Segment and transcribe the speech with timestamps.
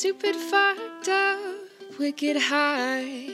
[0.00, 1.38] stupid, fucked up,
[1.98, 3.28] wicked high.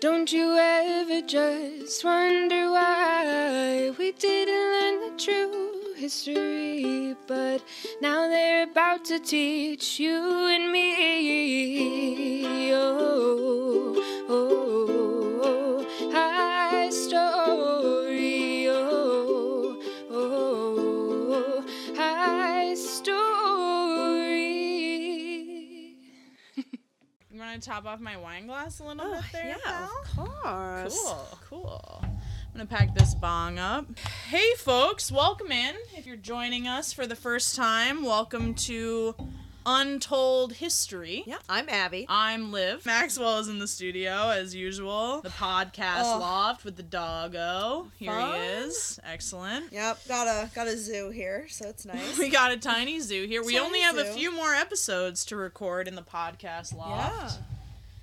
[0.00, 7.14] Don't you ever just wonder why we didn't learn the true history?
[7.28, 7.62] But
[8.02, 12.74] now they're about to teach you and me.
[12.74, 13.94] Oh,
[14.28, 14.99] oh, oh.
[27.60, 29.46] You want to top off my wine glass a little Oh, bit there?
[29.48, 29.90] yeah, pal?
[30.24, 30.98] of course.
[31.04, 31.98] Cool, cool.
[32.02, 32.10] I'm
[32.54, 33.84] gonna pack this bong up.
[34.28, 35.74] Hey, folks, welcome in.
[35.94, 39.14] If you're joining us for the first time, welcome to
[39.66, 41.22] Untold History.
[41.26, 42.06] Yeah, I'm Abby.
[42.08, 42.86] I'm Liv.
[42.86, 45.20] Maxwell is in the studio as usual.
[45.20, 46.18] The podcast Oh.
[46.18, 47.90] loft with the doggo.
[47.98, 48.34] Here Fun.
[48.36, 48.98] he is.
[49.04, 49.70] Excellent.
[49.70, 52.16] Yep, got a got a zoo here, so it's nice.
[52.18, 53.44] We got a tiny zoo here.
[53.44, 57.34] We Tiny only have a few more episodes to record in the podcast loft.
[57.38, 57.44] yeah.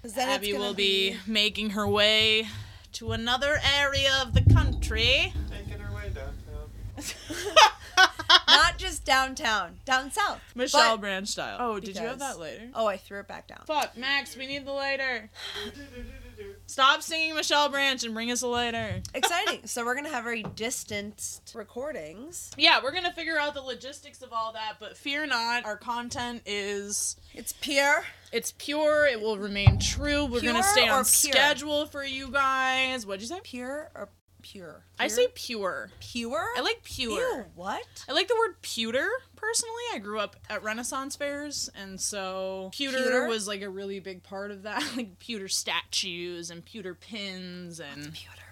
[0.02, 2.48] 'Cause then it's Abby will be making her way
[2.94, 5.34] to another area of the country.
[5.50, 7.56] Taking her way downtown.
[8.48, 10.39] not just downtown, down south.
[10.56, 11.58] Michelle But- Branch style.
[11.59, 12.70] Oh, did you have that lighter?
[12.73, 13.62] Oh, I threw it back down.
[13.66, 15.30] Fuck, Max, we need the lighter.
[16.66, 19.02] Stop singing Michelle Branch and bring us a lighter.
[19.13, 19.66] Exciting.
[19.66, 22.52] so we're gonna have very distanced recordings.
[22.57, 26.41] Yeah, we're gonna figure out the logistics of all that, but fear not, our content
[26.45, 28.05] is It's pure.
[28.31, 30.25] it's pure, it will remain true.
[30.25, 33.05] We're gonna stay on schedule for you guys.
[33.05, 33.39] What'd you say?
[33.43, 34.09] Pure or
[34.52, 34.84] pure?
[35.00, 35.90] I say pure.
[36.00, 36.48] pure.
[36.58, 37.38] I like pure.
[37.40, 37.86] Ew, what?
[38.08, 39.73] I like the word pewter personally.
[39.94, 43.28] I grew up at Renaissance fairs, and so pewter, Pewter?
[43.28, 44.84] was like a really big part of that.
[44.95, 48.44] like pewter statues and pewter pins, and Pewter.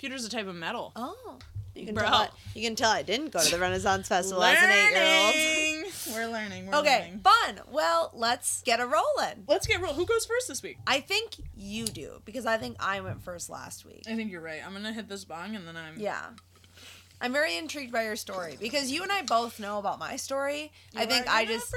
[0.00, 0.92] pewter's a type of metal.
[0.96, 1.38] Oh.
[1.74, 2.04] You can Bro.
[2.04, 2.14] tell.
[2.14, 5.34] I, you can tell I didn't go to the Renaissance Festival as an eight-year-old.
[5.34, 5.92] Learning!
[6.12, 6.66] We're learning.
[6.66, 7.20] We're Okay, learning.
[7.20, 7.60] fun.
[7.70, 9.44] Well, let's get a rolling.
[9.46, 9.94] Let's get real.
[9.94, 10.78] Who goes first this week?
[10.86, 14.02] I think you do because I think I went first last week.
[14.08, 14.60] I think you're right.
[14.64, 15.98] I'm gonna hit this bong and then I'm.
[15.98, 16.20] Yeah.
[17.20, 20.72] I'm very intrigued by your story because you and I both know about my story.
[20.96, 21.72] I think I just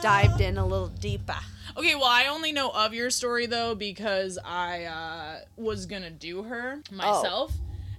[0.00, 1.34] dived in a little deeper.
[1.76, 6.44] Okay, well, I only know of your story though because I uh, was gonna do
[6.44, 7.52] her myself,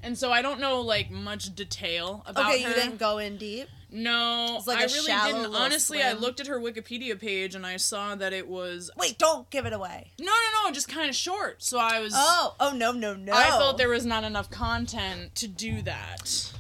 [0.03, 2.52] and so I don't know like much detail about her.
[2.52, 2.69] Okay, her.
[2.69, 3.68] you didn't go in deep.
[3.96, 5.53] No, It's like I really didn't.
[5.53, 9.47] Honestly, I looked at her Wikipedia page and I saw that it was Wait, don't
[9.52, 10.12] give it away.
[10.19, 11.62] no, no, no, just kind of short.
[11.62, 12.13] So I was.
[12.16, 13.34] Oh, oh no, no, no.
[13.34, 16.52] I felt there was not enough content to do that.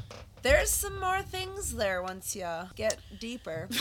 [0.43, 3.67] There's some more things there once you get deeper.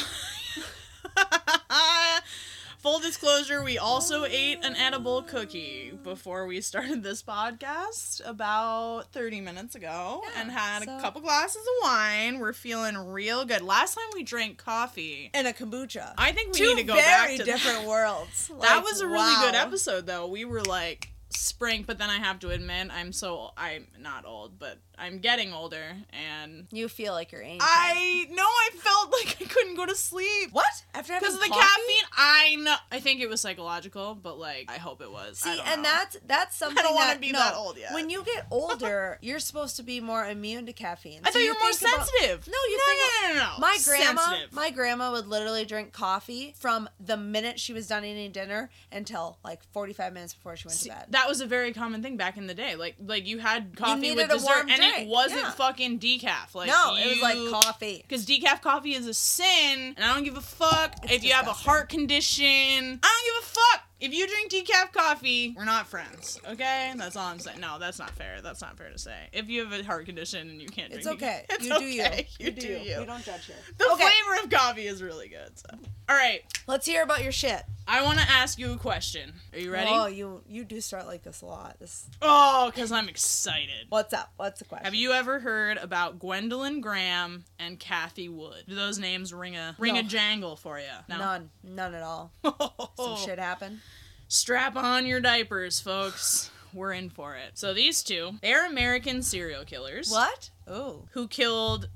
[2.83, 9.41] Full disclosure, we also ate an edible cookie before we started this podcast about 30
[9.41, 12.41] minutes ago Yeah, and had so- a couple glasses of wine.
[12.41, 13.63] We're feeling real good.
[13.63, 16.13] Last time we drank coffee, And a kombucha.
[16.19, 17.89] I think we Two need to go very back to different that.
[17.89, 18.51] worlds.
[18.61, 20.27] That was a really good episode though.
[20.27, 21.12] We were like
[21.43, 25.53] spring, but then I have to admit I'm so I'm not old, but I'm getting
[25.53, 27.63] older and You feel like you're ancient.
[27.65, 30.51] I know I felt like I couldn't go to sleep.
[30.53, 30.65] what?
[30.95, 32.77] After having Because of the caffeine, I know.
[32.93, 35.43] I think it was psychological, but like, I hope it was.
[35.45, 35.89] I See, don't and know.
[35.89, 36.85] that's that's something.
[36.85, 37.93] wanna that- be no, that old yet.
[37.95, 41.21] When you get older, you're supposed to be more immune to caffeine.
[41.25, 42.47] I So thought you were more think about- sensitive.
[42.47, 43.59] No, you no, think no, no, no, no.
[43.59, 44.53] My grandma, Sensitive.
[44.53, 49.39] my grandma would literally drink coffee from the minute she was done eating dinner until
[49.45, 51.07] like 45 minutes before she went See, to bed.
[51.11, 52.77] that was a very common thing back in the day.
[52.77, 55.51] Like, like you had coffee needed with dessert, and it wasn't yeah.
[55.51, 56.55] fucking decaf.
[56.55, 58.05] Like, no, it was like coffee.
[58.07, 61.33] Because decaf coffee is a sin, and I don't give a fuck It's if you
[61.33, 62.45] have a heart condition.
[63.03, 65.55] I don't give a fuck if you drink decaf coffee.
[65.57, 66.93] We're not friends, okay?
[66.97, 67.61] That's all I'm saying.
[67.61, 68.41] No, that's not fair.
[68.43, 69.17] That's not fair to say.
[69.33, 71.47] If you have a heart condition and you can't drink, It's okay.
[71.49, 72.03] It's you do you.
[72.03, 72.27] okay.
[72.39, 72.99] You, You do, do you.
[73.01, 73.57] We don't judge here.
[73.79, 74.03] The Okay.
[74.09, 75.59] flavor of coffee is really good.
[75.59, 75.69] So,
[76.09, 77.63] all right, Let's hear about your shit.
[77.89, 79.33] I want to ask you a question.
[79.53, 79.91] Are you ready?
[79.93, 81.77] Oh, you you do start like this a lot.
[81.81, 82.07] This.
[82.23, 83.87] Oh, because I'm excited.
[83.89, 84.33] What's up?
[84.37, 84.85] What's the question?
[84.85, 88.65] Have you ever heard about Gwendolyn Graham and Kathy Wood?
[88.69, 90.85] Do those names ring a ring a jangle for you?
[91.09, 91.19] No.
[91.19, 91.51] None.
[91.65, 92.33] None at all.
[92.97, 93.81] Some shit happened.
[94.33, 96.51] Strap on your diapers, folks.
[96.73, 97.51] We're in for it.
[97.53, 100.11] So these two, they're American serial killers.
[100.11, 100.49] What?
[100.67, 101.05] Oh.
[101.11, 101.91] Who killed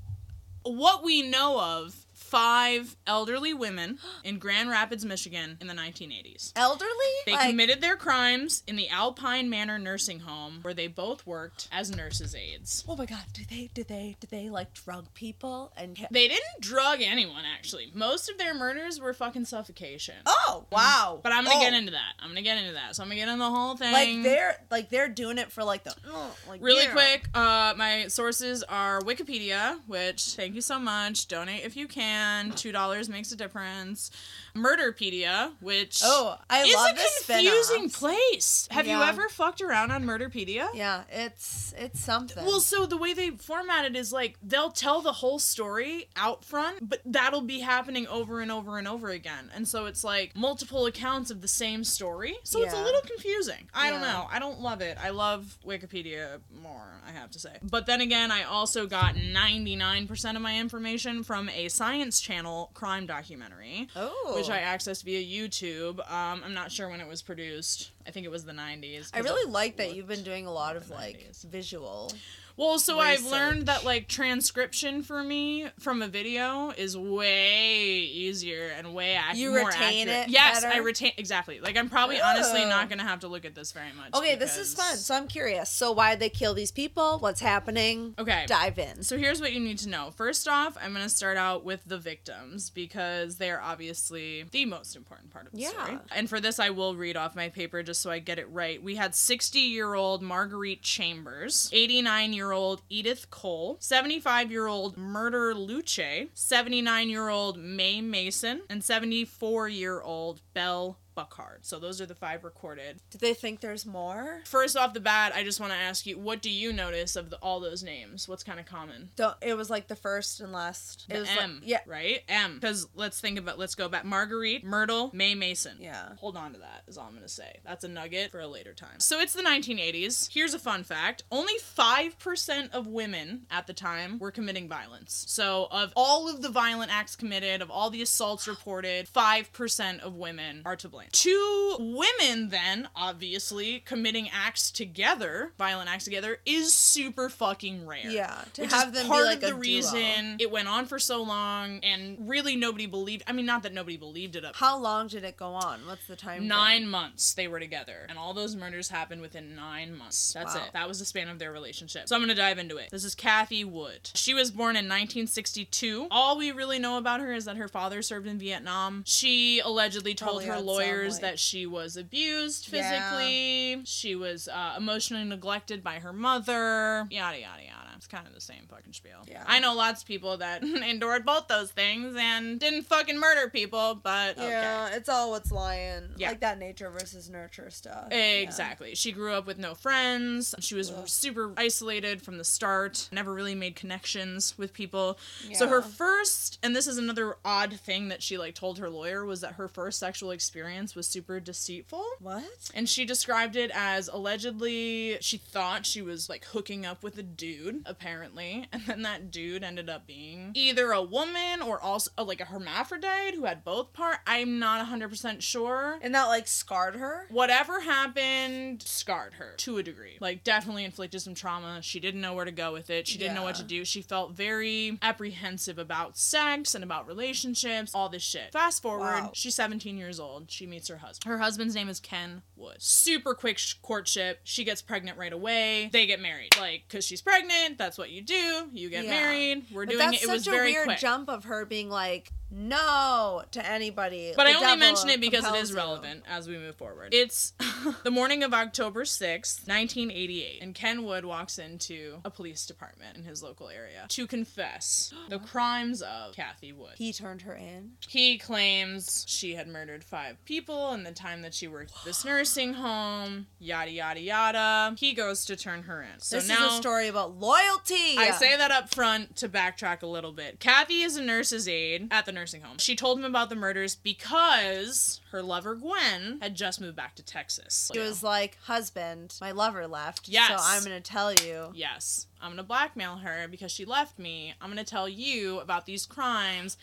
[0.61, 1.95] what we know of
[2.29, 6.51] five elderly women in Grand Rapids, Michigan in the 1980s.
[6.55, 6.91] Elderly?
[7.25, 11.67] They Like- committed their crimes in the Alpine Manor nursing home where they both worked
[11.71, 12.83] as nurses' aides.
[12.87, 16.59] Oh my god, do they did they did they like drug people and They didn't
[16.59, 17.91] drug anyone actually.
[17.93, 20.15] Most of their murders were fucking suffocation.
[20.25, 21.19] Oh, wow.
[21.23, 21.61] But I'm gonna Oh.
[21.61, 22.13] get into that.
[22.19, 22.95] I'm gonna get into that.
[22.95, 23.93] So I'm gonna get into the whole thing.
[23.93, 26.91] like they're like they're doing it for like the uh, like Really yeah.
[26.91, 31.27] quick, uh, my sources are Wikipedia, which thank you so much.
[31.27, 32.16] Donate if you can.
[32.17, 34.11] And $2 makes a difference.
[34.55, 38.67] Murderpedia, which Oh, I is love a confusing place.
[38.71, 40.67] Have you ever fucked around on Murderpedia?
[40.73, 42.43] Yeah, it's it's something.
[42.45, 46.43] Well, so the way they format it is like they'll tell the whole story out
[46.43, 49.51] front, but that'll be happening over and over and over again.
[49.53, 52.35] And so it's like multiple accounts of the same story.
[52.43, 53.69] So it's a little confusing.
[53.73, 54.27] I don't know.
[54.31, 54.97] I don't love it.
[55.01, 57.57] I love Wikipedia more, I have to say.
[57.61, 63.05] But then again, I also got 99% of my information from a Science Channel crime
[63.05, 63.87] documentary.
[63.95, 65.99] oh, Which I accessed via YouTube.
[66.11, 67.91] Um, I'm not sure when it was produced.
[68.07, 69.09] I think it was the 90s.
[69.13, 71.43] I really like that you've been doing a lot of like 90s.
[71.43, 72.11] visual.
[72.57, 78.69] Well, so I've learned that like transcription for me from a video is way easier
[78.77, 80.27] and way ac- You more retain accurate.
[80.29, 80.73] it Yes, better?
[80.73, 81.59] I retain exactly.
[81.59, 84.13] Like I'm probably honestly not gonna have to look at this very much.
[84.15, 84.97] Okay, this is fun.
[84.97, 85.69] So I'm curious.
[85.69, 87.19] So why did they kill these people?
[87.19, 88.15] What's happening?
[88.17, 88.45] Okay.
[88.47, 89.03] Dive in.
[89.03, 90.11] So here's what you need to know.
[90.15, 94.95] First off, I'm going to start out with the victims because they're obviously the most
[94.95, 95.69] important part of the Yeah.
[95.69, 95.99] story.
[96.15, 98.81] And for this, I will read off my paper just so I get it right.
[98.81, 104.97] We had 60 year old Marguerite Chambers, 89 year old Edith Cole, 75 year old
[104.97, 111.65] Myrtle Luce, 79 year old Mae Mason, and 74 year old Belle Burkhard.
[111.65, 112.99] So those are the five recorded.
[113.09, 114.41] Did they think there's more?
[114.45, 117.31] First off the bat, I just want to ask you, what do you notice of
[117.31, 118.27] the, all those names?
[118.29, 119.09] What's kind of common?
[119.15, 121.05] Don't, it was like the first and last.
[121.09, 121.79] It The was M, like yeah.
[121.87, 122.19] right?
[122.29, 122.55] M.
[122.55, 124.05] Because let's think about, let's go back.
[124.05, 125.77] Marguerite, Myrtle, May Mason.
[125.79, 126.09] Yeah.
[126.19, 127.57] Hold on to that, is all I'm going to say.
[127.65, 128.99] That's a nugget for a later time.
[128.99, 130.29] So it's the 1980s.
[130.31, 135.25] Here's a fun fact only 5% of women at the time were committing violence.
[135.27, 140.15] So, of all of the violent acts committed, of all the assaults reported, 5% of
[140.15, 141.06] women are to blame.
[141.11, 148.09] Two women, then, obviously, committing acts together, violent acts together, is super fucking rare.
[148.09, 149.57] Yeah, to Which have is them be part like of the duo.
[149.59, 153.23] reason it went on for so long, and really nobody believed.
[153.27, 154.45] I mean, not that nobody believed it.
[154.45, 155.81] Up How long did it go on?
[155.87, 156.47] What's the time?
[156.47, 156.89] nine frame?
[156.91, 160.33] months they were together, and all those murders happened within nine months.
[160.33, 160.63] That's Wow.
[160.65, 160.73] it.
[160.73, 162.07] That was the span of their relationship.
[162.07, 162.89] So I'm gonna dive into it.
[162.91, 164.11] This is Kathy Wood.
[164.15, 166.07] She was born in 1962.
[166.11, 169.03] All we really know about her is that her father served in Vietnam.
[169.05, 170.65] She allegedly told Probably her had
[171.05, 172.81] like- that she was abused Yeah.
[173.09, 173.81] physically.
[173.85, 177.07] She was uh, emotionally neglected by her mother.
[177.09, 177.86] Yada yada yada.
[177.97, 179.25] It's kind of the same fucking spiel.
[179.27, 179.43] Yeah.
[179.45, 183.99] I know lots of people that endured both those things and didn't fucking murder people,
[184.01, 184.49] but okay.
[184.49, 186.03] Yeah, it's all what's lying.
[186.15, 186.29] Yeah.
[186.29, 188.07] Like that nature versus nurture stuff.
[188.11, 188.17] Yeah.
[188.17, 188.95] Exactly.
[188.95, 190.55] She grew up with no friends.
[190.59, 191.07] She was Ugh.
[191.07, 195.17] super isolated from the start, never really made connections with people.
[195.47, 195.57] Yeah.
[195.57, 199.25] So her first, and this is another odd thing that she like told her lawyer
[199.25, 202.05] was that her first sexual experience was super deceitful.
[202.19, 202.43] What?
[202.73, 207.23] And she described it as allegedly she thought she was like hooking up with a
[207.23, 212.23] dude, apparently, and then that dude ended up being either a woman or also uh,
[212.23, 214.17] like a hermaphrodite who had both part.
[214.27, 217.25] I'm not 100% sure And that like scarred her?
[217.29, 220.17] whatever happened scarred her to a degree.
[220.19, 221.79] Like definitely inflicted some trauma.
[221.81, 223.07] She didn't know where to go with it.
[223.07, 223.85] She didn't know what to do.
[223.85, 228.51] She felt very apprehensive about sex and about relationships, all this shit.
[228.53, 229.31] Fast forward, Wow.
[229.33, 230.49] she's 17 years old.
[230.51, 231.31] She meets her husband.
[231.31, 232.77] Her husband's name is Ken Wood.
[232.79, 234.39] Super quick sh- courtship.
[234.43, 235.89] She gets pregnant right away.
[235.93, 236.49] They get married.
[236.59, 238.69] Like cuz she's pregnant, that's what you do.
[238.73, 239.09] You get Yeah.
[239.11, 239.65] married.
[239.71, 240.23] We're But doing it.
[240.23, 240.99] It was such a very weird quick.
[240.99, 244.33] jump of her being like, no to anybody.
[244.35, 245.75] But The I only mention it because it is compels is you.
[245.75, 247.13] relevant as we move forward.
[247.13, 247.53] It's
[248.03, 253.23] the morning of October 6th, 1988, and Ken Wood walks into a police department in
[253.23, 256.93] his local area to confess the crimes of Kathy Wood.
[256.97, 257.91] He turned her in.
[258.07, 262.23] He claims she had murdered five people in the time that she worked at this
[262.25, 264.95] nursing home, yada, yada, yada.
[264.97, 266.19] He goes to turn her in.
[266.19, 266.67] So this now.
[266.67, 268.17] is a story about loyalty.
[268.17, 270.59] I say that up front to backtrack a little bit.
[270.59, 272.77] Kathy is a nurse's aide at the nursing home.
[272.77, 277.23] She told him about the murders because her lover Gwen had just moved back to
[277.23, 277.89] Texas.
[277.93, 280.29] She was like, husband, my lover left.
[280.29, 280.49] Yes.
[280.49, 281.71] So I'm gonna tell you.
[281.73, 284.53] Yes, I'm gonna blackmail her because she left me.
[284.61, 286.77] I'm gonna tell you about these crimes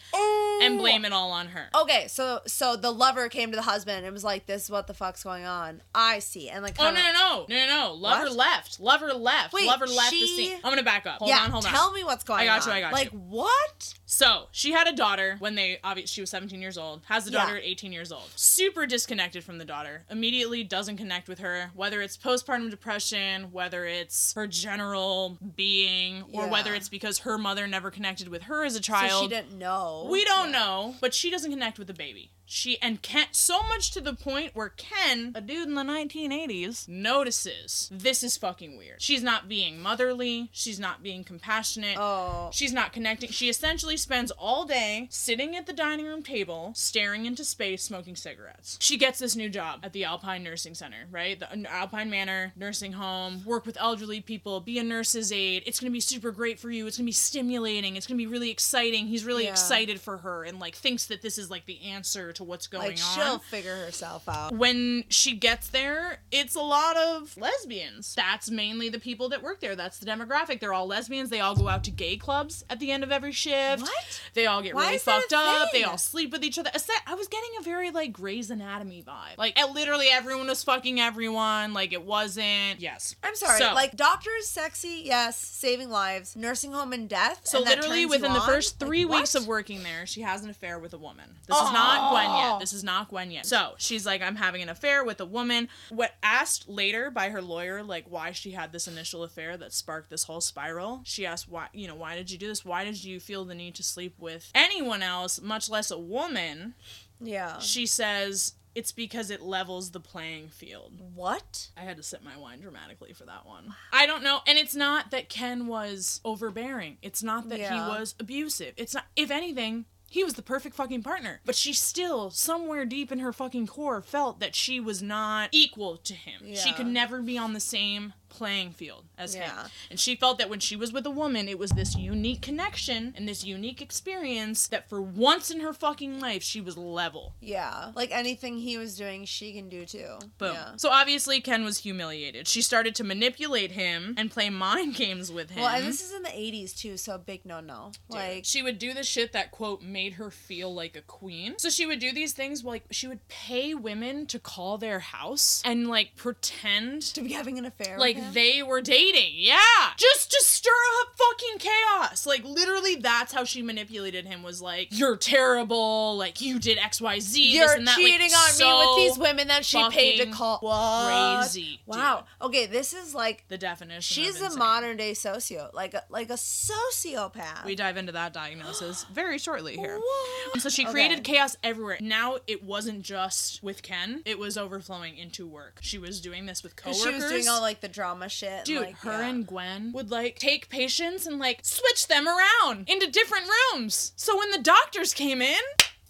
[0.62, 1.68] and blame it all on her.
[1.74, 4.86] Okay, so so the lover came to the husband and was like, "This is what
[4.86, 7.92] the fuck's going on." I see, and like, Oh no no no no no no!
[7.94, 8.32] Lover What?
[8.36, 8.80] left.
[8.80, 9.52] Lover left.
[9.52, 10.56] Wait, Lover left the she- scene.
[10.64, 11.18] I'm gonna back up.
[11.18, 11.72] Hold yeah, on, hold on.
[11.72, 12.54] tell me what's going on.
[12.54, 13.18] I got you, I got like, you.
[13.18, 13.94] Like what?
[14.06, 17.02] So she had a daughter when they obviously she was 17 years old.
[17.06, 17.58] Has the daughter Yeah.
[17.58, 18.30] at 18 years old.
[18.36, 20.04] Super disconnected from the daughter.
[20.10, 21.70] Immediately doesn't connect with her.
[21.74, 27.66] Whether it's postpartum depression, whether it's her general being, or whether it's because her mother
[27.66, 29.10] never connected with her as a child.
[29.10, 30.06] So she didn't know.
[30.10, 30.58] We don't Yeah.
[30.58, 32.30] know, but she doesn't connect with the baby.
[32.46, 36.86] She and Ken so much to the point where Ken, a dude in the 1980s,
[36.86, 39.00] notices this is fucking weird.
[39.00, 41.96] She's not being motherly, she's not being compassionate.
[41.98, 42.50] Oh.
[42.52, 43.30] She's not connecting.
[43.30, 48.14] She essentially spends all day sitting at the dining room table, staring into space, smoking
[48.14, 48.76] cigarettes.
[48.80, 51.40] She gets this new job at the Alpine Nursing Center, right?
[51.40, 55.62] The uh, Alpine Manor nursing home, work with elderly people, be a nurse's aide.
[55.66, 56.86] It's gonna be super great for you.
[56.86, 57.96] It's gonna be stimulating.
[57.96, 59.06] It's gonna be really exciting.
[59.08, 59.50] He's really Yeah.
[59.50, 62.86] excited for her and like thinks that this is like the answer to what's going
[62.88, 64.52] Like on she'll figure herself out.
[64.52, 68.14] when she gets there, it's a lot of lesbians.
[68.14, 69.74] That's mainly the people that work there.
[69.76, 70.60] That's the demographic.
[70.60, 71.30] They're all lesbians.
[71.30, 73.82] They all go out to gay clubs at the end of every shift.
[73.82, 74.20] What?
[74.34, 75.68] They all get Why really is that a fucked up.
[75.72, 76.70] They all sleep with each other.
[77.06, 79.38] I was getting a very like Grey's Anatomy vibe.
[79.38, 81.72] Like literally everyone was fucking everyone.
[81.72, 82.80] Like it wasn't.
[82.80, 83.16] Yes.
[83.22, 83.58] I'm sorry.
[83.58, 87.40] So- like doctors, sexy, yes, saving lives, nursing home and death.
[87.44, 88.46] So and literally within the on?
[88.48, 89.42] first Like, three weeks what?
[89.42, 91.36] of working there, she has an affair with a woman.
[91.46, 92.50] This is not Gwen Oh.
[92.52, 92.60] yet.
[92.60, 93.46] This is not Gwen yet.
[93.46, 95.68] So she's like, I'm having an affair with a woman.
[95.90, 100.10] What asked later by her lawyer, like why she had this initial affair that sparked
[100.10, 101.00] this whole spiral.
[101.04, 102.64] She asked why, you know, why did you do this?
[102.64, 106.74] Why did you feel the need to sleep with anyone else, much less a woman?
[107.20, 107.58] Yeah.
[107.60, 110.92] She says it's because it levels the playing field.
[111.14, 111.70] What?
[111.76, 113.74] I had to sip my wine dramatically for that one.
[113.92, 114.40] I don't know.
[114.46, 116.98] And it's not that Ken was overbearing.
[117.02, 118.74] It's not that he was abusive.
[118.76, 121.40] It's not, if anything, he was the perfect fucking partner.
[121.44, 125.96] But she still, somewhere deep in her fucking core, felt that she was not equal
[125.98, 126.42] to him.
[126.44, 126.56] Yeah.
[126.56, 129.50] She could never be on the same playing field as him.
[129.90, 133.14] And she felt that when she was with a woman, it was this unique connection
[133.16, 137.34] and this unique experience that for once in her fucking life, she was level.
[137.40, 137.92] Yeah.
[137.94, 140.18] Like anything he was doing, she can do too.
[140.38, 140.54] Boom.
[140.54, 140.72] Yeah.
[140.76, 142.48] So obviously Ken was humiliated.
[142.48, 145.62] She started to manipulate him and play mind games with him.
[145.62, 147.92] Well, and this is in the 80s too, so big no no.
[148.08, 151.54] Like, she would do the shit that quote made her feel like a queen.
[151.58, 155.62] So she would do these things like she would pay women to call their house
[155.64, 157.98] and like pretend to be having an affair.
[157.98, 159.32] like with they were dating.
[159.36, 159.56] Yeah.
[159.96, 160.70] Just to stir
[161.02, 162.26] up fucking chaos.
[162.26, 167.52] Like literally that's how she manipulated him was like you're terrible, like you did XYZ
[167.52, 167.96] You're and that.
[167.96, 170.58] cheating like, on so me with these women that she paid to call.
[170.60, 171.40] What?
[171.42, 171.80] Crazy.
[171.86, 172.24] Wow.
[172.42, 174.00] Okay, this is like The definition.
[174.02, 177.64] she's of a modern day socio, like a like a sociopath.
[177.64, 179.98] We dive into that diagnosis very shortly here.
[179.98, 180.54] What?
[180.54, 180.92] Um, so she Okay.
[180.92, 181.98] created chaos everywhere.
[182.00, 185.78] Now it wasn't just with Ken; it was overflowing into work.
[185.82, 187.02] She was doing this with coworkers.
[187.02, 188.50] She was doing all like the drama shit.
[188.50, 189.28] and, Dude, like, her yeah.
[189.28, 194.12] and Gwen would like take patients and like switch them around into different rooms.
[194.16, 195.60] So when the doctors came in,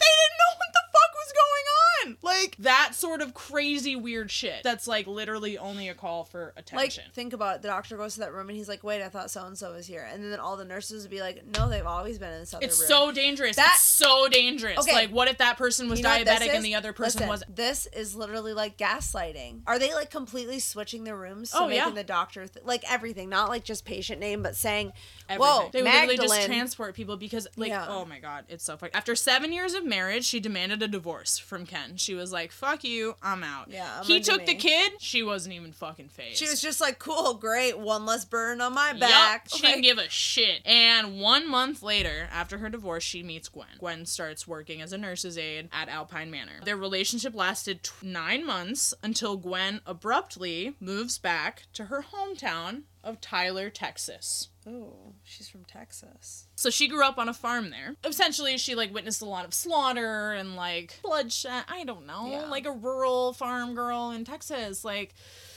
[0.05, 1.65] they didn't know what the fuck was going
[2.13, 2.17] on.
[2.23, 4.63] Like that sort of crazy weird shit.
[4.63, 7.03] That's like literally only a call for attention.
[7.07, 7.63] Like, think about it.
[7.63, 9.73] The doctor goes to that room and he's like, "Wait, I thought so and so
[9.73, 12.41] was here," and then all the nurses would be like, "No, they've always been in
[12.41, 12.69] this other room.
[12.71, 13.57] it's room." so dangerous.
[13.57, 14.79] That- it's so dangerous.
[14.81, 14.93] Okay.
[14.93, 16.55] Like, what if that person was You know what this diabetic is?
[16.55, 17.57] and the other person Listen, wasn't?
[17.57, 19.63] This is literally like gaslighting.
[19.67, 21.91] Are they like completely switching the rooms to Oh, making yeah.
[21.91, 24.93] the doctor th- like everything, not like just patient name, but saying,
[25.29, 25.41] Everything.
[25.55, 27.87] "Whoa, they would literally Magdalene." just transport people because, like, Yeah.
[27.89, 28.95] oh my god, it's so fucked.
[28.95, 31.97] After seven years of marriage, she demanded a divorce from Ken.
[31.97, 34.93] She was like, "Fuck you, I'm out." Yeah, I'm he took the kid.
[34.99, 36.39] She wasn't even fucking phased.
[36.39, 39.83] she was just like, "Cool, great, one less burden on my back." She Like, didn't
[39.85, 40.67] give a shit.
[40.67, 43.67] And one month later, after her divorce, she meets Gwen.
[43.79, 46.61] Gwen starts working as a nurse's aide at Alpine Manor.
[46.65, 53.21] Their relationship lasted t- nine months until Gwen abruptly moves back to her hometown of
[53.21, 54.49] Tyler, Texas.
[54.67, 56.47] Oh, she's from Texas.
[56.57, 57.95] So she grew up on a farm there.
[58.05, 61.65] Essentially, she like witnessed a lot of slaughter and like bloodshed.
[61.69, 62.47] I don't know, Yeah.
[62.47, 65.15] like a rural farm girl in Texas, like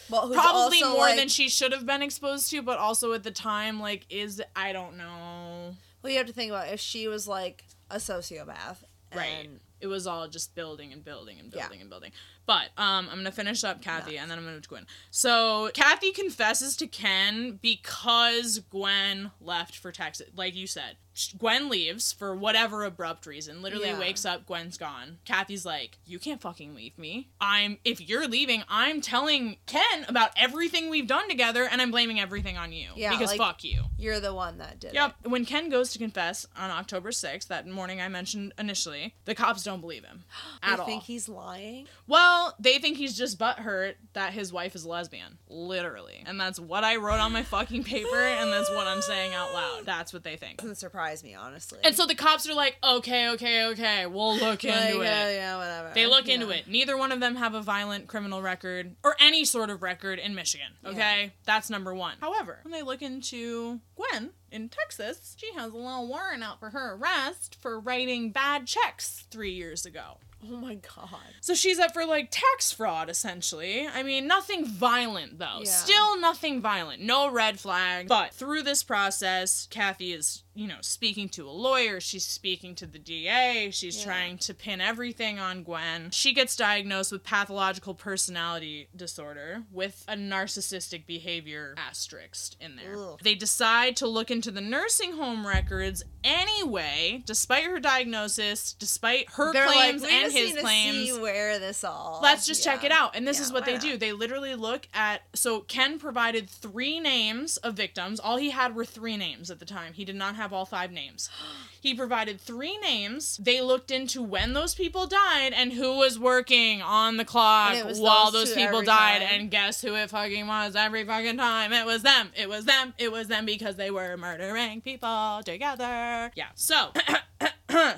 [0.10, 3.32] Well, probably more like- than she should have been exposed to, but also at the
[3.32, 5.76] time, like, is I don't know.
[6.02, 8.78] Well, you have to think about if she was like a sociopath,
[9.16, 9.50] Right.
[9.80, 11.62] It was all just building and building and Yeah.
[11.62, 12.12] building and building.
[12.48, 14.88] But um, I'm gonna finish up Kathy and then I'm gonna move to Gwen.
[15.12, 20.30] So Kathy confesses to Ken because Gwen left for Texas.
[20.36, 20.96] Like you said,
[21.38, 23.62] Gwen leaves for whatever abrupt reason.
[23.62, 24.00] Literally Yeah.
[24.00, 25.18] wakes up, Gwen's gone.
[25.26, 27.30] Kathy's like, "You can't fucking leave me.
[27.42, 32.20] I'm if you're leaving, I'm telling Ken about everything we've done together, and I'm blaming
[32.20, 34.94] everything on you Yeah, because like- fuck you." You're the one that did it.
[34.94, 35.16] Yep.
[35.24, 39.64] When Ken goes to confess on October 6th, that morning I mentioned initially, the cops
[39.64, 40.24] don't believe him
[40.64, 40.86] at I all.
[40.86, 41.88] think he's lying.
[42.06, 45.40] well, they think he's just butthurt that his wife is lesbian.
[45.48, 46.22] Literally.
[46.26, 49.54] And that's what I wrote on my fucking paper, and that's what I'm saying out
[49.54, 49.86] loud.
[49.86, 50.58] That's what they think.
[50.60, 51.80] Doesn't surprise surprise me, honestly.
[51.84, 55.04] And so the cops are like, okay, okay, okay, we'll look into like, it.
[55.04, 55.92] yeah, yeah, whatever.
[55.94, 56.68] They look into it.
[56.68, 60.36] Neither one of them have a violent criminal record or any sort of record in
[60.36, 60.72] Michigan.
[60.86, 61.32] Okay?
[61.46, 62.16] That's number one.
[62.20, 66.70] However, when they look into Gwen in Texas, she has a little warrant out for
[66.72, 70.18] her arrest for writing bad checks three years ago.
[70.46, 71.20] Oh my god.
[71.42, 73.88] So she's up for like tax fraud, essentially.
[73.88, 75.62] I mean, nothing violent though.
[75.64, 75.72] Yeah.
[75.72, 77.02] Still nothing violent.
[77.02, 78.08] No red flag.
[78.08, 82.00] But through this process, Kathy is, you know, speaking to a lawyer.
[82.00, 83.70] She's speaking to the DA.
[83.70, 84.06] She's Yeah.
[84.06, 86.10] trying to pin everything on Gwen.
[86.10, 92.98] She gets diagnosed with pathological personality disorder with a narcissistic behavior asterisk in there.
[92.98, 93.20] Ugh.
[93.22, 99.54] They decide to look into the nursing home records anyway, despite her diagnosis, despite her
[99.54, 101.20] They're claims like, and his claims.
[101.20, 102.20] where this all.
[102.24, 103.16] Let's just check it out.
[103.16, 103.98] And this Yeah, is what they do.
[103.98, 105.22] They literally look at.
[105.36, 108.20] So Ken provided three names of victims.
[108.20, 109.94] All he had were three names at the time.
[109.94, 111.30] He did not have all five names.
[111.80, 113.38] He provided three names.
[113.38, 118.32] They looked into when those people died and who was working on the clock while
[118.32, 119.22] those those people died.
[119.22, 119.30] time.
[119.32, 121.72] And guess who it fucking was every fucking time?
[121.72, 122.32] It was them.
[122.36, 122.94] It was them.
[122.98, 126.32] It was them because they were murdering people together.
[126.36, 126.48] Yeah.
[126.56, 126.92] So.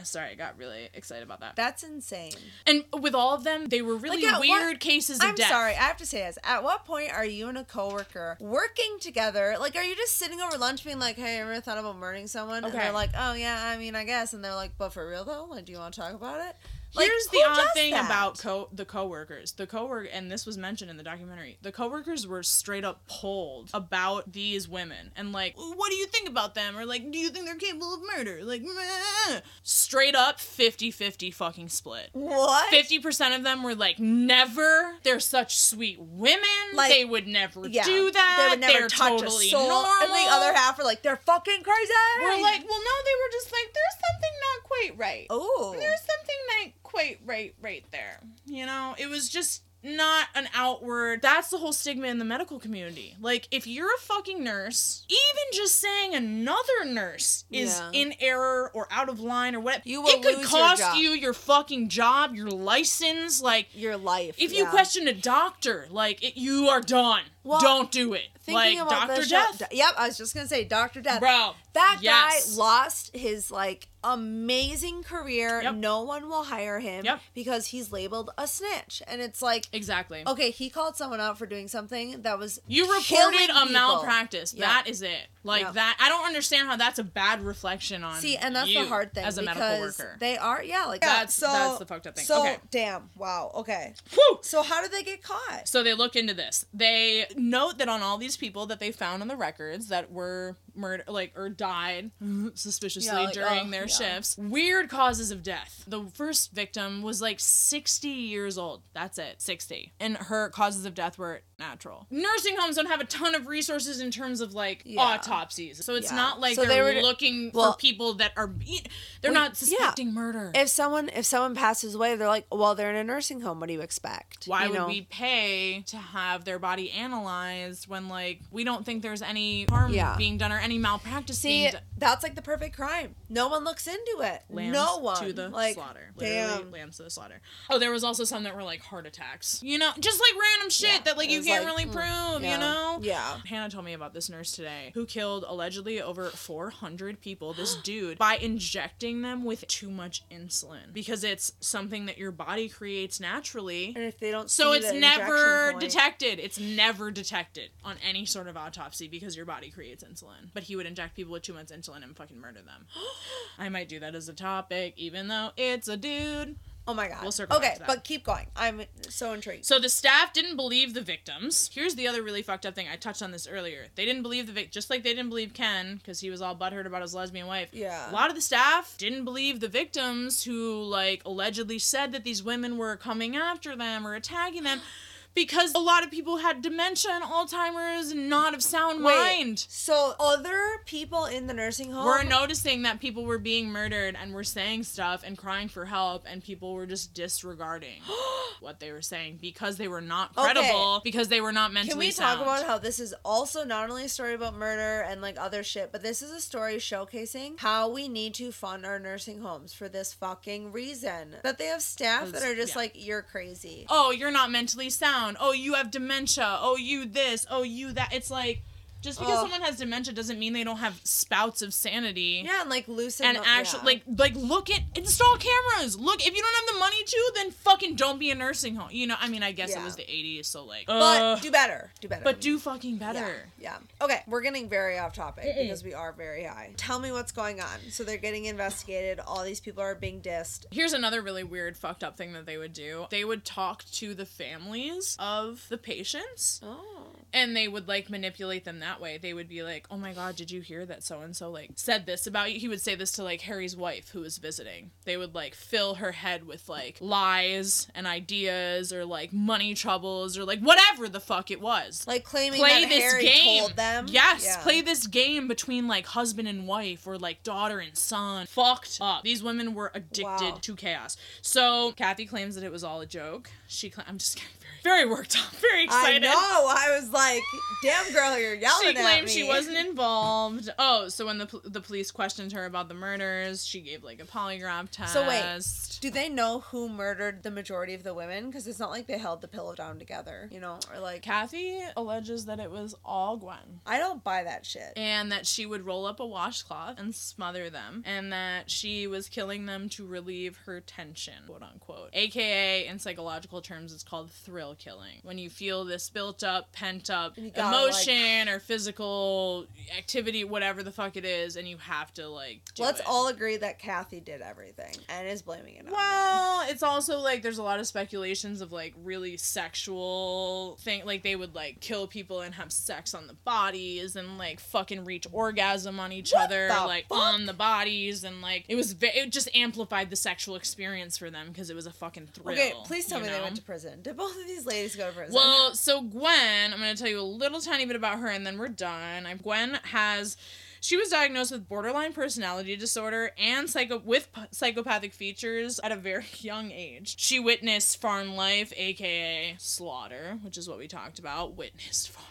[0.03, 1.55] Sorry, I got really excited about that.
[1.55, 2.31] That's insane.
[2.65, 5.36] And with all of them, they were really Like, at what- weird cases of I'm
[5.36, 5.50] death.
[5.50, 6.38] sorry, I have to say this.
[6.43, 9.57] At what point are you and a coworker working together?
[9.59, 12.27] Like, are you just sitting over lunch being like, "Hey, I ever thought about murdering
[12.27, 15.07] someone?" And they're like, "Oh yeah, I mean, I guess." And they're like, "But for
[15.07, 16.55] real though, like, do you want to talk about it?"
[16.96, 18.05] Like, Here's the odd thing that?
[18.05, 19.51] about co- the coworkers.
[19.51, 21.58] The coworker, and this was mentioned in the documentary.
[21.62, 26.27] The coworkers were straight up polled about these women, and like, what do you think
[26.27, 26.77] about them?
[26.77, 28.39] Or like, do you think they're capable of murder?
[28.43, 29.41] Like, meh.
[29.63, 32.10] straight up 50-50 fucking split.
[32.13, 32.74] what?
[32.74, 34.96] 50% of them were like, never.
[35.03, 36.39] They're such sweet women.
[36.74, 38.38] Like, they would never Yeah, do that.
[38.39, 39.67] They would never They're touch totally a soul.
[39.69, 39.91] normal.
[40.01, 41.91] And the other half are like, "They're fucking crazy."
[42.22, 45.27] We're like, well, no, they were just like, there's something not quite right.
[45.29, 48.19] "Oh, There's something not quite right right there.
[48.46, 51.22] You know, it was just not an outward.
[51.22, 53.15] That's the whole stigma in the medical community.
[53.22, 57.89] Like, if you're a fucking nurse, even just saying another nurse is Yeah.
[57.93, 60.98] in error or out of line or whatever, You will it could your cost job.
[60.98, 63.41] you your fucking job, your license.
[63.41, 67.24] Like, your life." if you question a doctor, like, it, you are done.
[67.43, 68.27] Well, Don't do it.
[68.41, 69.24] thinking like, about Dr.
[69.24, 69.69] show- Death.
[69.72, 71.19] D- yep, I was just gonna say Doctor Death.
[71.22, 71.51] Bro.
[71.74, 72.50] That yes.
[72.51, 75.62] guy lost his like amazing career.
[75.62, 75.75] Yep.
[75.75, 77.19] No one will hire him Yep.
[77.34, 79.01] because he's labeled a snitch.
[79.08, 80.24] And it's like, Exactly.
[80.25, 83.72] okay, he called someone out for doing something that was You reported a people.
[83.72, 84.53] malpractice.
[84.53, 84.66] Yeah.
[84.68, 85.27] That is it.
[85.43, 85.71] Like Yeah.
[85.71, 85.97] that.
[86.01, 88.19] I don't understand how that's a bad reflection on.
[88.19, 90.17] See, and that's you the hard thing as a medical worker.
[90.19, 92.25] they are, yeah, like That's- so, that's the fucked up thing.
[92.25, 92.57] So, Okay.
[92.71, 93.93] damn, wow, okay.
[94.11, 94.39] Whew.
[94.41, 95.67] So, how did they get caught?
[95.67, 96.65] So they look into this.
[96.73, 100.57] They note that on all these people that they found on the records that were
[100.75, 102.50] murdered, like or died mm-hmm.
[102.53, 103.88] suspiciously Yeah, like, during oh, their yeah.
[103.88, 104.38] shifts.
[104.38, 105.84] Weird causes of death.
[105.88, 108.82] The first victim was like 60 years old.
[108.94, 109.94] That's it, 60.
[110.00, 112.08] And her causes of death were natural.
[112.10, 115.01] Nursing homes don't have a ton of resources in terms of like Yeah.
[115.01, 115.84] autopsies.
[115.84, 118.84] So it's not like So they they're were- looking well- for people that are be-
[119.22, 120.51] they're Well, not suspecting murder.
[120.55, 123.60] If someone if someone passes away, they're like, well, they're in a nursing home.
[123.60, 124.46] What do you expect?
[124.46, 124.88] Why You would know?
[124.88, 129.92] we pay to have their body analyzed when like we don't think there's any harm
[130.18, 133.15] being done or any malpractice See, that's like the perfect crime.
[133.29, 134.43] No one looks into it.
[134.50, 136.11] Lambs no one to the like, slaughter.
[136.15, 136.72] Literally, Damn.
[136.72, 137.41] lambs to the slaughter.
[137.69, 139.61] Oh, there was also some that were like heart attacks.
[139.63, 141.93] You know, just like random shit Yeah, that like it you can't like, really mm,
[141.93, 142.43] prove.
[142.43, 142.53] yeah.
[142.53, 143.00] You know.
[143.01, 143.37] Yeah.
[143.45, 147.53] Hannah told me about this nurse today who killed allegedly over 400 people.
[147.53, 152.69] This dude by injecting them with too much insulin because it's something that your body
[152.69, 153.93] creates naturally.
[153.95, 156.39] And if they don't, So it's never detected.
[156.39, 160.49] It's never detected on any sort of autopsy because your body creates insulin.
[160.53, 162.85] But he would inject people with two months insulin and fucking murder them.
[163.59, 166.55] I might do that as a topic, even though it's a dude.
[166.88, 167.22] Oh my god.
[167.22, 168.48] We'll circle okay, but keep going.
[168.55, 169.64] I'm so intrigued.
[169.64, 171.70] So the staff didn't believe the victims.
[171.72, 172.88] Here's the other really fucked up thing.
[172.92, 173.90] I touched on this earlier.
[173.94, 176.55] They didn't believe the vic, just like they didn't believe Ken because he was all
[176.55, 177.70] butthurt about his lesbian wife.
[177.74, 178.09] Yeah.
[178.09, 182.42] A lot of the staff didn't believe the victims who like allegedly said that these
[182.42, 184.81] women were coming after them or attacking them.
[185.35, 189.65] Because a lot of people had dementia and Alzheimer's and not of sound Wait, mind.
[189.70, 194.33] So other people in the nursing home We're noticing that people were being murdered and
[194.33, 198.01] were saying stuff and crying for help, and people were just disregarding
[198.59, 200.51] what they were saying because they were not Okay.
[200.53, 202.39] credible, because they were not mentally Can we sound.
[202.39, 205.63] talk about how this is also not only a story about murder and like other
[205.63, 209.74] shit, but this is a story showcasing how we need to fund our nursing homes
[209.74, 211.35] for this fucking reason.
[211.44, 212.79] That they have staff that are just yeah.
[212.79, 213.85] like, you're crazy.
[213.89, 215.28] oh, you're not mentally sound.
[215.39, 216.57] Oh, you have dementia.
[216.61, 217.46] Oh, you this.
[217.50, 218.13] Oh, you that.
[218.13, 218.63] It's like
[219.01, 219.50] Just because Ugh.
[219.50, 222.44] someone has dementia doesn't mean they don't have spouts of sanity.
[222.46, 223.25] Yeah, and like lucid.
[223.25, 224.01] And mo- actually, yeah.
[224.18, 225.98] like, like, look at install cameras.
[225.98, 228.90] Look, if you don't have the money to, then fucking don't be a nursing home.
[228.92, 231.51] You know, I mean, I guess it was the '80s, so like, but uh, do
[231.51, 231.92] better.
[232.01, 232.24] Do better.
[232.24, 233.48] but do fucking better.
[233.59, 233.77] yeah.
[234.01, 236.72] Okay, we're getting very off topic because we are very high.
[236.77, 237.79] Tell me what's going on.
[237.90, 239.20] So they're getting investigated.
[239.25, 240.66] All these people are being dissed.
[240.72, 243.05] Here's another really weird, fucked up thing that they would do.
[243.09, 246.59] They would talk to the families of the patients.
[246.64, 247.05] Oh.
[247.33, 249.17] and they would like manipulate them that way.
[249.17, 251.71] They would be like, "Oh my god, did you hear that so and so like
[251.75, 254.91] said this about you?" He would say this to like Harry's wife who was visiting.
[255.05, 260.37] They would like fill her head with like lies and ideas or like money troubles
[260.37, 262.05] or like whatever the fuck it was.
[262.07, 263.59] Like claiming play that this Harry game.
[263.59, 264.05] told them.
[264.09, 264.61] Yes, Yeah.
[264.63, 268.45] play this game between like husband and wife or like daughter and son.
[268.47, 269.23] Fucked up.
[269.23, 270.59] These women were addicted Wow.
[270.61, 271.17] to chaos.
[271.41, 273.49] So Kathy claims that it was all a joke.
[273.67, 274.49] She, cla- I'm just getting
[274.83, 276.24] very, worked up, very excited.
[276.24, 276.35] I know.
[276.35, 277.42] I was like,
[277.83, 280.70] "Damn, girl, you're yelling She at me." she claimed she wasn't involved.
[280.77, 284.25] Oh, so when the the police questioned her about the murders, she gave like a
[284.25, 285.13] polygraph test.
[285.13, 288.48] So wait, Do they know who murdered the majority of the women?
[288.48, 291.22] Because it's not like they held the pillow down together, you know, or like.
[291.22, 293.81] Kathy alleges that it was all Gwen.
[293.85, 294.94] I don't buy that shit.
[294.96, 299.29] And that she would roll up a washcloth and smother them, and that she was
[299.29, 302.09] killing them to relieve her tension, quote unquote.
[302.13, 305.20] AKA, in psychological terms, it's called thrill killing.
[305.24, 309.66] When you feel this built up, pent up And you gotta, emotion or physical
[309.98, 312.62] activity, whatever the fuck it is, and you have to like.
[312.77, 313.05] Let's it.
[313.08, 315.86] all agree that Kathy did everything and is blaming it.
[315.90, 321.05] Well, it's also like there's a lot of speculations of like really sexual thing.
[321.05, 325.05] Like they would like kill people and have sex on the bodies and like fucking
[325.05, 327.18] reach orgasm on each What other, like fuck?
[327.18, 331.48] on the bodies, and like it was it just amplified the sexual experience for them
[331.48, 332.53] because it was a fucking thrill.
[332.53, 334.01] Okay, please tell me they went to prison.
[334.01, 335.33] Did both of these ladies go to prison?
[335.35, 338.45] Well, so Gwen, I'm going to tell you a little tiny bit about her and
[338.45, 339.27] then we're done.
[339.43, 340.37] Gwen has
[340.81, 345.95] she was diagnosed with borderline personality disorder and psycho with p- psychopathic features at a
[345.95, 347.19] very young age.
[347.19, 351.55] She witnessed farm life, aka slaughter, which is what we talked about.
[351.57, 352.25] Witnessed farm.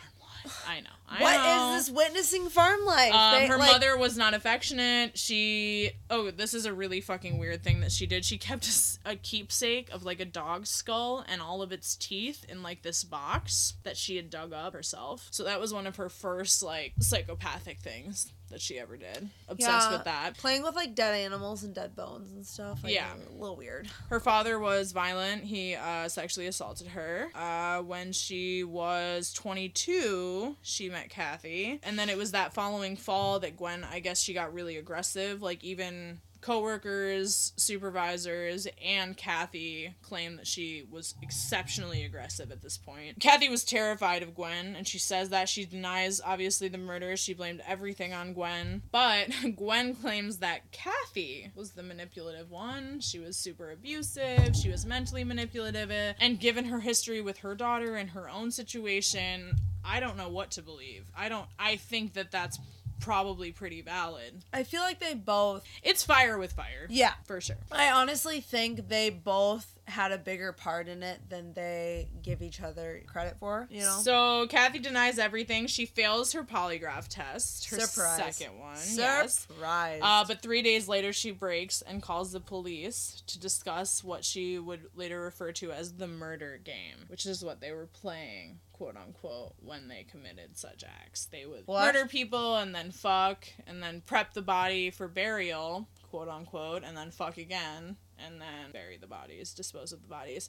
[0.66, 0.90] I know.
[1.08, 1.74] I What know.
[1.76, 3.12] is this witnessing farm life?
[3.14, 5.16] Um, They, her like- mother was not affectionate.
[5.18, 8.24] She oh, this is a really fucking weird thing that she did.
[8.24, 8.68] She kept
[9.06, 13.04] a keepsake of like a dog's skull and all of its teeth in like this
[13.04, 15.28] box that she had dug up herself.
[15.30, 19.28] So that was one of her first like psychopathic things that she ever did.
[19.48, 19.92] Obsessed Yeah.
[19.92, 20.36] with that.
[20.38, 22.82] Playing with like dead animals and dead bones and stuff.
[22.82, 23.12] Like, Yeah.
[23.14, 23.88] a little weird.
[24.08, 25.44] Her father was violent.
[25.44, 27.28] He uh, sexually assaulted her.
[27.34, 31.80] Uh, when she was 22, she met Kathy.
[31.82, 35.42] And then it was that following fall that Gwen, I guess she got really aggressive.
[35.42, 43.20] Like, even coworkers, supervisors, and Kathy claimed that she was exceptionally aggressive at this point.
[43.20, 47.20] Kathy was terrified of Gwen, and she says that she denies obviously the murders.
[47.20, 53.00] She blamed everything on Gwen, but Gwen claims that Kathy was the manipulative one.
[53.00, 54.54] She was super abusive.
[54.54, 59.56] She was mentally manipulative, and given her history with her daughter and her own situation,
[59.84, 61.10] I don't know what to believe.
[61.16, 61.46] I don't.
[61.58, 62.58] I think that that's
[63.00, 64.44] probably pretty valid.
[64.52, 65.64] I feel like they both.
[65.82, 66.86] It's fire with fire.
[66.88, 67.12] Yeah.
[67.24, 67.56] For sure.
[67.72, 72.60] I honestly think they both had a bigger part in it than they give each
[72.60, 73.66] other credit for.
[73.70, 73.98] You know.
[74.02, 75.66] So Kathy denies everything.
[75.66, 78.36] She fails her polygraph test, her Surprise.
[78.36, 78.76] second one.
[78.92, 79.46] Yes.
[79.48, 80.00] Surprise.
[80.02, 84.58] Uh, but three days later, she breaks and calls the police to discuss what she
[84.58, 88.96] would later refer to as the murder game, which is what they were playing, quote
[88.96, 91.24] unquote, when they committed such acts.
[91.26, 91.94] They would What?
[91.94, 96.96] murder people and then fuck and then prep the body for burial, quote unquote, and
[96.96, 100.48] then fuck again and then bury the bodies, dispose of the bodies.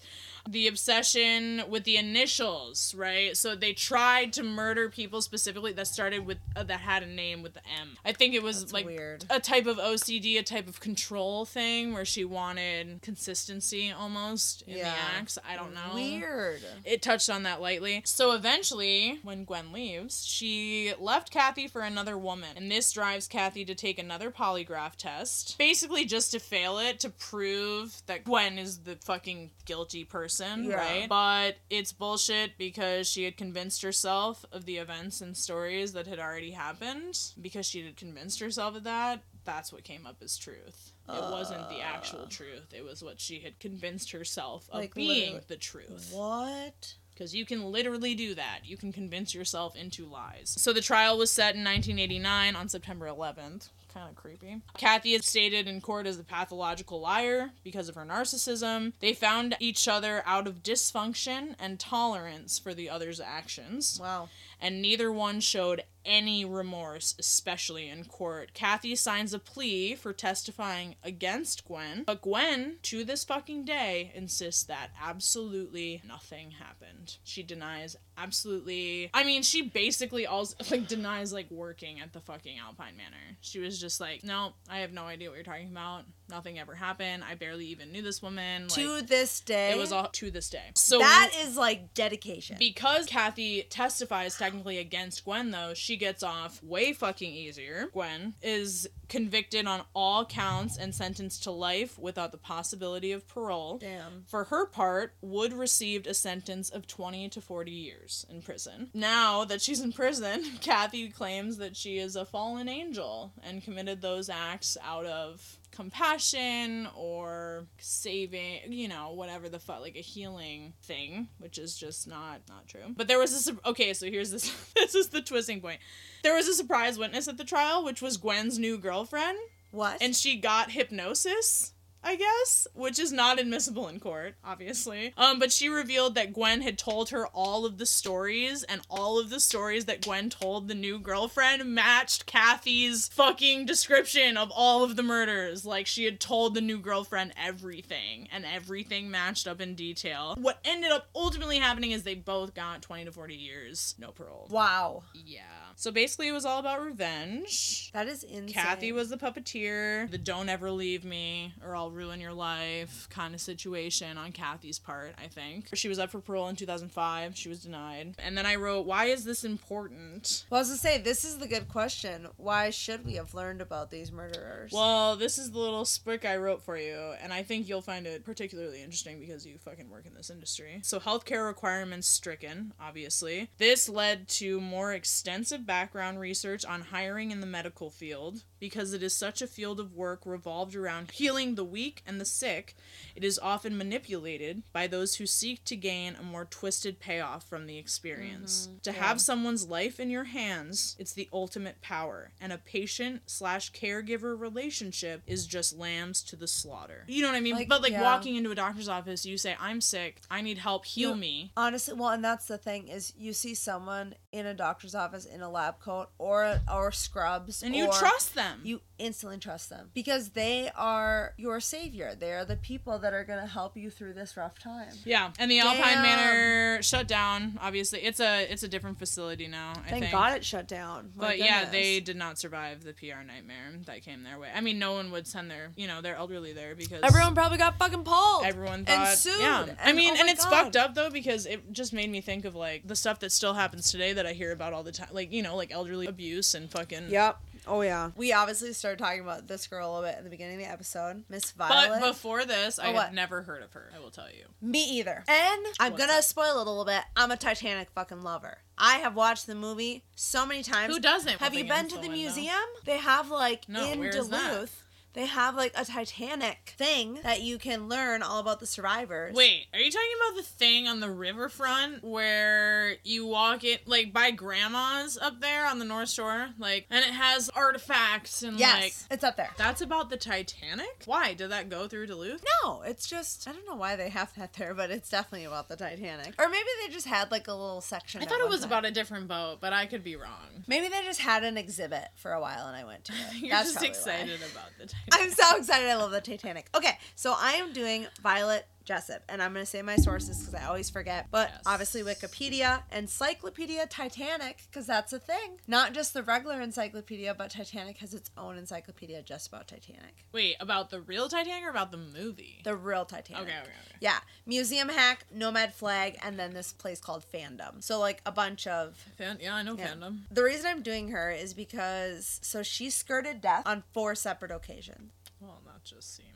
[0.50, 3.36] The obsession with the initials, right?
[3.36, 7.42] So they tried to murder people specifically that started with uh, that had a name
[7.44, 7.98] with the M.
[8.06, 9.26] I think it was That's like weird.
[9.30, 14.78] a type of OCD, a type of control thing where she wanted consistency almost in
[14.78, 14.84] Yeah.
[14.92, 15.38] the acts.
[15.48, 15.94] I don't know.
[15.94, 16.62] Weird.
[16.86, 18.02] It touched on that lightly.
[18.06, 22.50] So eventually, when Gwen leaves, she left Kathy for another woman.
[22.56, 25.58] And this drives Kathy to take another polygraph test.
[25.58, 27.59] Basically, just to fail it to prove
[28.08, 30.76] that Gwen is the fucking guilty person, Yeah.
[30.76, 31.10] right?
[31.10, 36.20] But it's bullshit because she had convinced herself of the events and stories that had
[36.20, 37.18] already happened.
[37.42, 40.94] Because she had convinced herself of that, that's what came up as truth.
[41.08, 42.30] It wasn't the actual uh.
[42.30, 42.74] truth.
[42.74, 46.12] It was what she had convinced herself of Like, being the truth.
[46.14, 46.94] What?
[47.12, 48.60] Because you can literally do that.
[48.64, 50.56] You can convince yourself into lies.
[50.58, 53.70] So the trial was set in 1989 on September 11th.
[53.94, 54.62] Kind of creepy.
[54.78, 58.94] Kathy is stated in court as a pathological liar because of her narcissism.
[59.00, 64.30] They found each other out of dysfunction and tolerance for the other's actions Wow.
[64.60, 68.54] And neither one showed any remorse, especially in court.
[68.54, 74.64] Kathy signs a plea for testifying against Gwen, but Gwen, to this fucking day, insists
[74.64, 77.18] that absolutely nothing happened.
[77.24, 79.10] She denies absolutely.
[79.14, 83.38] I mean, she basically also like denies like working at the fucking Alpine Manor.
[83.42, 86.06] She was just like, "No, I have no idea what you're talking about.
[86.30, 87.24] Nothing ever happened.
[87.24, 90.50] I barely even knew this woman." Like, to this day, it was all to this
[90.50, 90.72] day.
[90.76, 92.58] So that is like dedication.
[92.60, 97.90] because Kathy testifies technically against Gwen, though, she gets off way fucking easier.
[97.94, 103.80] Gwen is convicted on all counts and sentenced to life without the possibility of parole.
[103.80, 104.24] Damn.
[104.28, 108.92] For her part, Wood received a sentence of 20 to 40 years in prison.
[108.94, 114.02] Now that she's in prison, Kathy claims that she is a fallen angel and committed
[114.02, 120.74] those acts out of compassion or saving, you know, whatever the fuck, like a healing
[120.84, 122.94] thing, which is just not not true.
[122.96, 125.80] But there was this okay, so here's this this is the twisting point.
[126.24, 129.38] There was a surprise witness at the trial, which was Gwen's new girlfriend,
[129.72, 130.02] What?
[130.02, 131.74] and she got hypnosis.
[132.04, 135.14] I guess, which is not admissible in court, obviously.
[135.18, 139.20] Um, but she revealed that Gwen had told her all of the stories, and all
[139.20, 144.84] of the stories that Gwen told the new girlfriend matched Kathy's fucking description of all
[144.84, 145.66] of the murders.
[145.66, 150.36] Like she had told the new girlfriend everything, and everything matched up in detail.
[150.40, 154.48] What ended up ultimately happening is they both got 20 to 40 years, no parole.
[154.50, 155.04] wow.
[155.14, 155.42] Yeah.
[155.76, 157.90] So basically, it was all about revenge.
[157.94, 158.50] That is insane.
[158.50, 163.34] Kathy was the puppeteer, the don't ever leave me or I'll ruin your life kind
[163.34, 165.70] of situation on Kathy's part, I think.
[165.74, 167.36] She was up for parole in 2005.
[167.36, 168.16] She was denied.
[168.20, 170.46] And then I wrote, Why is this important?
[170.50, 172.28] Well, I was gonna say this is the good question.
[172.38, 174.72] Why should we have learned about these murderers?
[174.72, 178.06] Well, this is the little spick I wrote for you, and I think you'll find
[178.06, 180.80] it particularly interesting because you fucking work in this industry.
[180.84, 183.50] So, healthcare requirements stricken, obviously.
[183.58, 189.04] This led to more extensive background research on hiring in the medical field because it
[189.04, 192.76] is such a field of work revolved around healing the weak and the sick.
[193.16, 197.68] It is often manipulated by those who seek to gain a more twisted payoff from
[197.68, 198.68] the experience.
[198.68, 198.78] Mm-hmm.
[198.84, 203.72] To have someone's life in your hands, it's the ultimate power, and a patient slash
[203.72, 207.06] caregiver relationship is just lambs to the slaughter.
[207.08, 207.56] You know what I mean?
[207.56, 208.04] Like, but like yeah.
[208.04, 210.22] walking into a doctor's office, you say, "I'm sick.
[210.30, 210.86] I need help.
[210.86, 214.54] Heal You- me." Honestly, well, and that's the thing is you see someone in a
[214.54, 218.49] doctor's office in a lab coat or or scrubs, And you or trust them.
[218.64, 222.16] You instantly trust them because they are your savior.
[222.20, 224.92] They are the people that are gonna help you through this rough time.
[225.06, 226.02] yeah, and the Alpine Damn.
[226.04, 227.58] Manor shut down.
[227.62, 229.74] Obviously, it's a it's a different facility now.
[229.86, 230.12] I Thank think.
[230.12, 231.12] God it shut down.
[231.16, 234.50] My But yeah, they did not survive the PR nightmare that came their way.
[234.54, 237.58] I mean, no one would send their, you know, their elderly there because Everyone probably
[237.58, 238.46] got fucking pulled.
[238.46, 239.66] everyone and thought, sued, yeah.
[239.84, 240.52] I mean, oh and it's God.
[240.52, 243.54] fucked up though because it just made me think of like the stuff that still
[243.54, 246.56] happens today that I hear about all the time, like you know, like elderly abuse
[246.56, 247.10] and fucking.
[247.10, 247.40] Yep.
[247.70, 248.12] Oh yeah.
[248.16, 250.72] We obviously started talking about this girl a little bit at the beginning of the
[250.72, 252.00] episode, Miss Violet.
[252.02, 253.92] But before this, I Oh, had never heard of her.
[253.96, 254.46] I will tell you.
[254.62, 255.24] Me either.
[255.28, 256.24] And I'm What's gonna up?
[256.24, 257.04] spoil it a little bit.
[257.16, 258.58] I'm a Titanic fucking lover.
[258.78, 260.94] I have watched the movie so many times.
[260.94, 261.40] Who doesn't?
[261.40, 262.16] Have you been to the window?
[262.16, 262.56] museum?
[262.86, 264.52] They have like No, in where is that?
[264.52, 264.84] Duluth.
[265.14, 269.36] They have like a Titanic thing that you can learn all about the survivors.
[269.36, 274.14] Wait, are you talking about the thing on the riverfront where you walk it like
[274.14, 276.50] by grandma's up there on the North Shore?
[276.60, 279.50] Like and it has artifacts and Yes, like it's up there.
[279.58, 281.04] that's about the Titanic?
[281.06, 281.34] Why?
[281.34, 282.44] Did that go through Duluth?
[282.64, 285.70] No, it's just I don't know why they have that there, but it's definitely about
[285.70, 286.36] the Titanic.
[286.40, 288.22] Or maybe they just had like a little section.
[288.22, 288.70] I thought it was time.
[288.70, 290.64] about a different boat, but I could be wrong.
[290.68, 293.18] Maybe they just had an exhibit for a while and I went to it.
[293.42, 293.96] You're That's just probably why.
[294.14, 294.99] excited about the Titanic.
[295.12, 295.88] I'm so excited.
[295.90, 296.70] I love the Titanic.
[296.76, 300.56] Okay, so I am doing Violet Jessop, and I'm going to say my sources because
[300.56, 301.28] I always forget.
[301.30, 301.62] But Yes.
[301.68, 305.60] obviously, Wikipedia, Encyclopedia Titanic, because that's a thing.
[305.68, 310.26] Not just the regular encyclopedia, but Titanic has its own encyclopedia just about Titanic.
[310.32, 312.62] Wait, about the real Titanic or about the movie?
[312.64, 313.44] The real Titanic.
[313.44, 313.96] Okay, okay, okay.
[314.00, 317.84] Yeah, Museum Hack, Nomad Flag, and then this place called Fandom.
[317.84, 319.90] So, like, a bunch of Fan- yeah, I know Yeah.
[319.94, 320.22] fandom.
[320.32, 325.12] The reason I'm doing her is because so she skirted death on four separate occasions.
[325.40, 326.28] Well, that just seems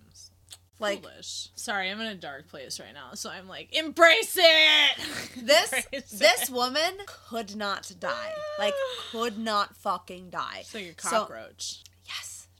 [0.79, 1.49] Like foolish.
[1.55, 4.97] Sorry, I'm in a dark place right now, so I'm like, embrace it.
[5.45, 6.49] this Embrace this it.
[6.49, 8.33] woman could not die.
[8.59, 8.73] Like
[9.11, 10.63] could not fucking die.
[10.73, 11.79] Like a cockroach.
[11.79, 11.83] Yes,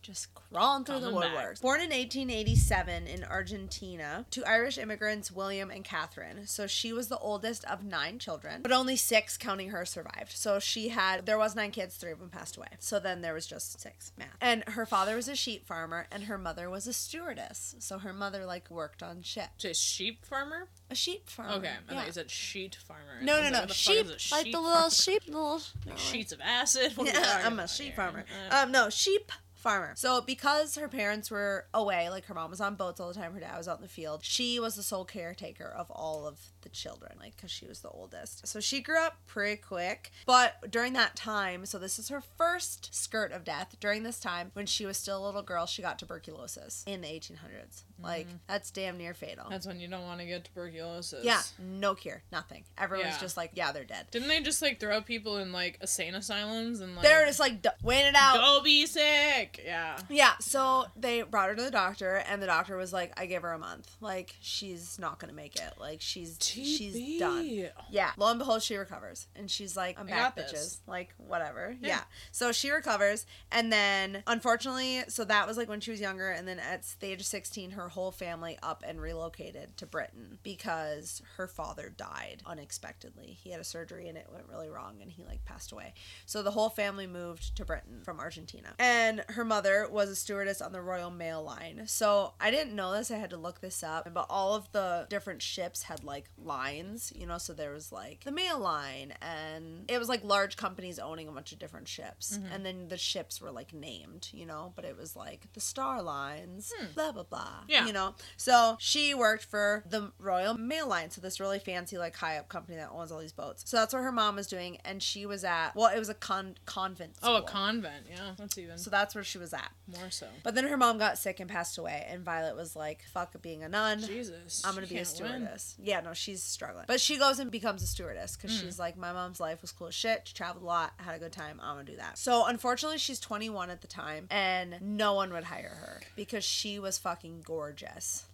[0.04, 1.32] just crawling through the Coming back.
[1.56, 1.62] woodworks.
[1.62, 6.46] Born in 1887 in Argentina to Irish immigrants William and Catherine.
[6.46, 10.32] So she was the oldest of nine children, but only six, counting her, survived.
[10.34, 12.68] So she had, there was nine kids, three of them passed away.
[12.80, 14.12] So then there was just six.
[14.18, 14.28] Math.
[14.42, 17.76] And her father was a sheep farmer and her mother was a stewardess.
[17.80, 19.50] So her mother like worked on ships.
[19.58, 20.68] Just sheep farmer?
[20.90, 21.54] A sheep farmer.
[21.54, 21.98] Okay, I yeah.
[21.98, 23.02] thought you said sheet farmer.
[23.22, 23.60] No, no, no.
[23.60, 23.76] like, the fuck
[24.20, 24.90] Sheep, like the little farmer?
[24.90, 25.62] sheep, little.
[25.88, 26.94] no, sheets of acid.
[27.04, 28.26] Yeah, I'm a sheep farmer.
[28.52, 29.32] Uh, Um, no, sheep
[29.64, 29.94] farmer.
[29.96, 33.34] So because her parents were away, like her mom was on boats all the time,
[33.34, 34.24] her dad was out in the field.
[34.24, 37.90] She was the sole caretaker of all of the children, like because she was the
[37.90, 38.46] oldest.
[38.46, 40.12] So she grew up pretty quick.
[40.26, 43.78] But during that time, so this is her first skirt of death.
[43.80, 47.08] During this time, when she was still a little girl, she got tuberculosis in the
[47.08, 47.84] 1800s.
[48.04, 48.38] Like mm-hmm.
[48.48, 49.46] that's damn near fatal.
[49.50, 51.24] That's when you don't want to get tuberculosis.
[51.24, 52.64] yeah, no cure, nothing.
[52.78, 53.20] Everyone's Yeah.
[53.20, 54.08] just like, yeah, they're dead.
[54.12, 57.66] Didn't they just like throw people in like insane asylums and like They're just like
[57.82, 58.36] weighing it out.
[58.36, 59.62] go be sick?
[59.66, 59.98] Yeah.
[60.10, 63.42] Yeah, so they brought her to the doctor, and the doctor was like, "I give
[63.44, 63.96] her a month.
[64.02, 65.74] Like she's not gonna make it.
[65.80, 68.12] Like she's she's done." Yeah.
[68.18, 70.52] Lo and behold, she recovers, and she's like, "I'm I back, got this.
[70.52, 70.78] bitches.
[70.88, 71.88] Like whatever." Yeah.
[71.88, 72.02] Yeah.
[72.32, 76.48] So she recovers, and then unfortunately, so that was like when she was younger, and
[76.48, 81.22] then at the age of 16, her whole family up and relocated to Britain because
[81.38, 83.38] her father died unexpectedly.
[83.42, 85.94] He had a surgery, and it went really wrong, and he like passed away.
[86.26, 88.74] So the whole family moved to Britain from Argentina.
[88.80, 91.84] And her mother was a stewardess on the Royal Mail Line.
[91.86, 94.12] So I didn't know this, I had to look this up.
[94.14, 98.24] But all of the different ships had like lines, you know, so there was like
[98.24, 102.38] the Mail Line and it was like large companies owning a bunch of different ships.
[102.38, 102.54] Mm-hmm.
[102.54, 106.02] And then the ships were like named, you know, but it was like the Star
[106.02, 106.88] Lines, hmm.
[106.94, 107.64] blah blah blah.
[107.68, 107.73] Yeah.
[107.88, 108.16] You know.
[108.38, 112.50] So she worked for the Royal Mail Line, so this really fancy like high up
[112.50, 113.64] company that owns all these boats.
[113.66, 116.14] So that's what her mom was doing and she was at well, it was a
[116.14, 118.06] con- convent Oh, a convent.
[118.10, 119.72] Yeah, that's even So that's where she was at.
[119.88, 120.28] more so.
[120.44, 123.64] But then her mom got sick and passed away, and Violet was like, "Fuck being
[123.64, 124.02] a nun.
[124.02, 124.62] Jesus.
[124.66, 125.30] I'm gonna be a can't win.
[125.30, 128.42] stewardess." Yeah, no, she's struggling, but she goes and becomes a stewardess Mm.
[128.42, 130.22] because she's like, "My mom's life was cool as shit.
[130.28, 131.60] She traveled a lot, had a good time.
[131.62, 135.46] I'm gonna do that." So unfortunately, she's 21 at the time, and no one would
[135.46, 137.63] hire her because she was fucking gorgeous,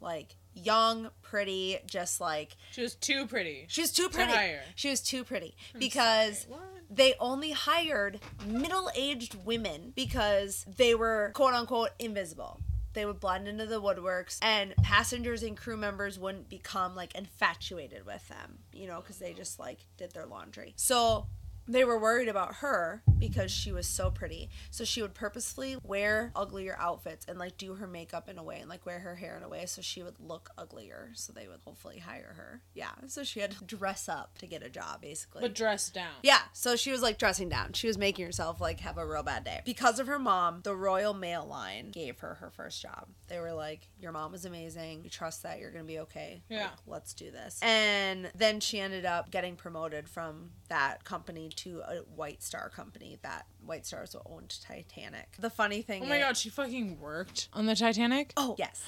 [0.02, 3.66] like young, pretty, just like She was too pretty.
[3.68, 4.32] she was too pretty.
[4.32, 4.62] hire.
[4.76, 6.48] She was too pretty because
[6.90, 12.60] they only hired middle-aged women because they were quote unquote invisible.
[12.94, 18.06] They would blend into the woodworks, and passengers and crew members wouldn't become like infatuated
[18.06, 20.74] with them, you know, because they just like did their laundry.
[20.76, 21.28] So
[21.70, 24.50] they were worried about her because she was so pretty.
[24.72, 28.60] So she would purposefully wear uglier outfits and like do her makeup in a way
[28.60, 31.12] and like wear her hair in a way so she would look uglier.
[31.14, 32.62] So they would hopefully hire her.
[32.74, 32.92] Yeah.
[33.08, 35.42] So she had to dress up to get a job basically.
[35.42, 36.14] But dress down.
[36.24, 37.74] Yeah, so she was like dressing down.
[37.74, 39.62] She was making herself like have a real bad day.
[39.64, 43.08] Because of her mom, the Royal Mail Line gave her her first job.
[43.28, 45.04] They were like, Your mom is amazing.
[45.04, 46.42] We trust that you're going to be okay.
[46.50, 46.64] Yeah.
[46.64, 47.60] Like, let's do this.
[47.62, 53.18] And then she ended up getting promoted from that company to a White Star company
[53.24, 55.36] that White Stars owned Titanic.
[55.40, 58.34] The funny thing Oh my is- god, she fucking worked on the Titanic?
[58.38, 58.84] Oh, yes.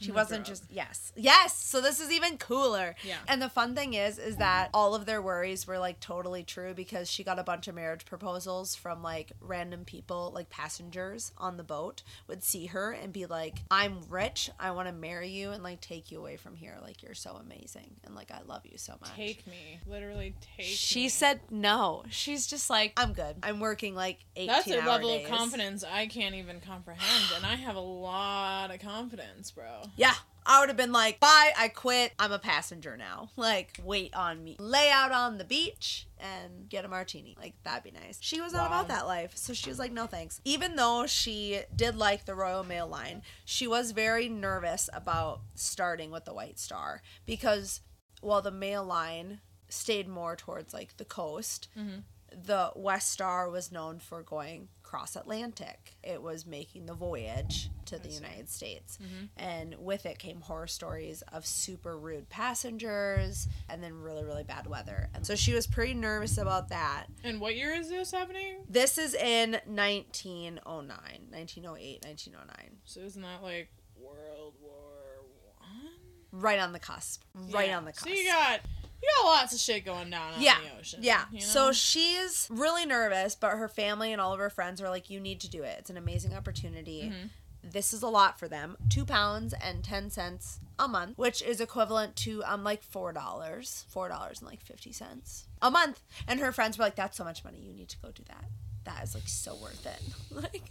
[0.00, 1.12] She wasn't just yes.
[1.14, 1.56] Yes.
[1.56, 2.94] So this is even cooler.
[3.04, 3.18] Yeah.
[3.28, 6.72] And the fun thing is is that all of their worries were like totally true
[6.74, 11.56] because she got a bunch of marriage proposals from like random people, like passengers on
[11.56, 14.50] the boat would see her and be like, "I'm rich.
[14.58, 16.76] I want to marry you and like take you away from here.
[16.82, 19.80] Like you're so amazing and like I love you so much." Take me.
[19.86, 21.08] Literally take she me.
[21.10, 22.04] said no.
[22.10, 23.36] She's just like, "I'm good.
[23.42, 27.44] I'm working like 18 That's a level days." of confidence I can't even comprehend, and
[27.44, 29.82] I have a lot of confidence, bro.
[29.96, 30.14] Yeah.
[30.46, 32.12] I would have been like, bye, I quit.
[32.18, 33.30] I'm a passenger now.
[33.36, 34.56] Like, wait on me.
[34.58, 37.36] Lay out on the beach and get a martini.
[37.38, 38.18] Like, that'd be nice.
[38.20, 39.36] She was not about that life.
[39.36, 40.40] So she was like, no thanks.
[40.44, 46.10] Even though she did like the Royal Mail line, she was very nervous about starting
[46.10, 47.80] with the White Star because
[48.20, 52.00] while the Mail line stayed more towards like the coast, mm-hmm.
[52.30, 55.94] the West Star was known for going cross Atlantic.
[56.02, 58.98] It was making the voyage to the United States.
[59.00, 59.24] Mm-hmm.
[59.36, 64.66] And with it came horror stories of super rude passengers and then really, really bad
[64.66, 65.08] weather.
[65.14, 67.06] And so she was pretty nervous about that.
[67.22, 68.64] And what year is this happening?
[68.68, 72.56] This is in 1909, 1908, 1909.
[72.84, 75.22] So isn't that like World War
[75.58, 75.92] One?
[76.32, 77.22] Right on the cusp.
[77.34, 77.76] Right Yeah.
[77.78, 78.08] on the cusp.
[78.08, 78.60] So you got
[79.02, 81.00] you got lots of shit going down yeah, in the ocean.
[81.02, 81.24] yeah.
[81.32, 81.46] you know?
[81.46, 85.20] So she's really nervous, but her family and all of her friends are like, "You
[85.20, 85.76] need to do it.
[85.78, 87.04] It's an amazing opportunity.
[87.04, 87.26] Mm-hmm.
[87.62, 88.76] This is a lot for them.
[88.88, 93.84] Two pounds and ten cents a month, which is equivalent to um like four dollars,
[93.88, 97.24] four dollars and like fifty cents a month." And her friends were like, "That's so
[97.24, 97.58] much money.
[97.58, 98.44] You need to go do that.
[98.84, 100.62] That is like so worth it." Like.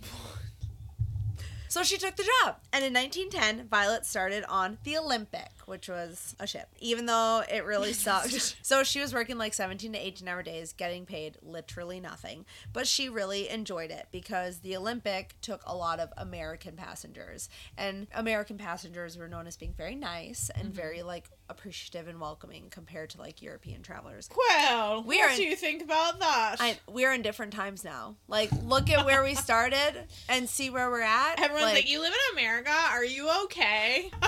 [1.69, 2.57] So she took the job.
[2.73, 7.63] And in 1910, Violet started on the Olympic, which was a ship, even though it
[7.63, 8.55] really sucked.
[8.63, 12.45] so she was working like 17 to 18 hour days, getting paid literally nothing.
[12.73, 17.49] But she really enjoyed it because the Olympic took a lot of American passengers.
[17.77, 20.75] And American passengers were known as being very nice and mm-hmm.
[20.75, 24.29] very like appreciative and welcoming compared to like European travelers.
[24.35, 26.57] Well, We what in- do you think about that?
[26.59, 28.15] I, we're in different times now.
[28.27, 31.35] Like, look at where we started and see where we're at.
[31.59, 32.71] Everyone's like, like "You live in America?
[32.91, 34.11] Are you okay?"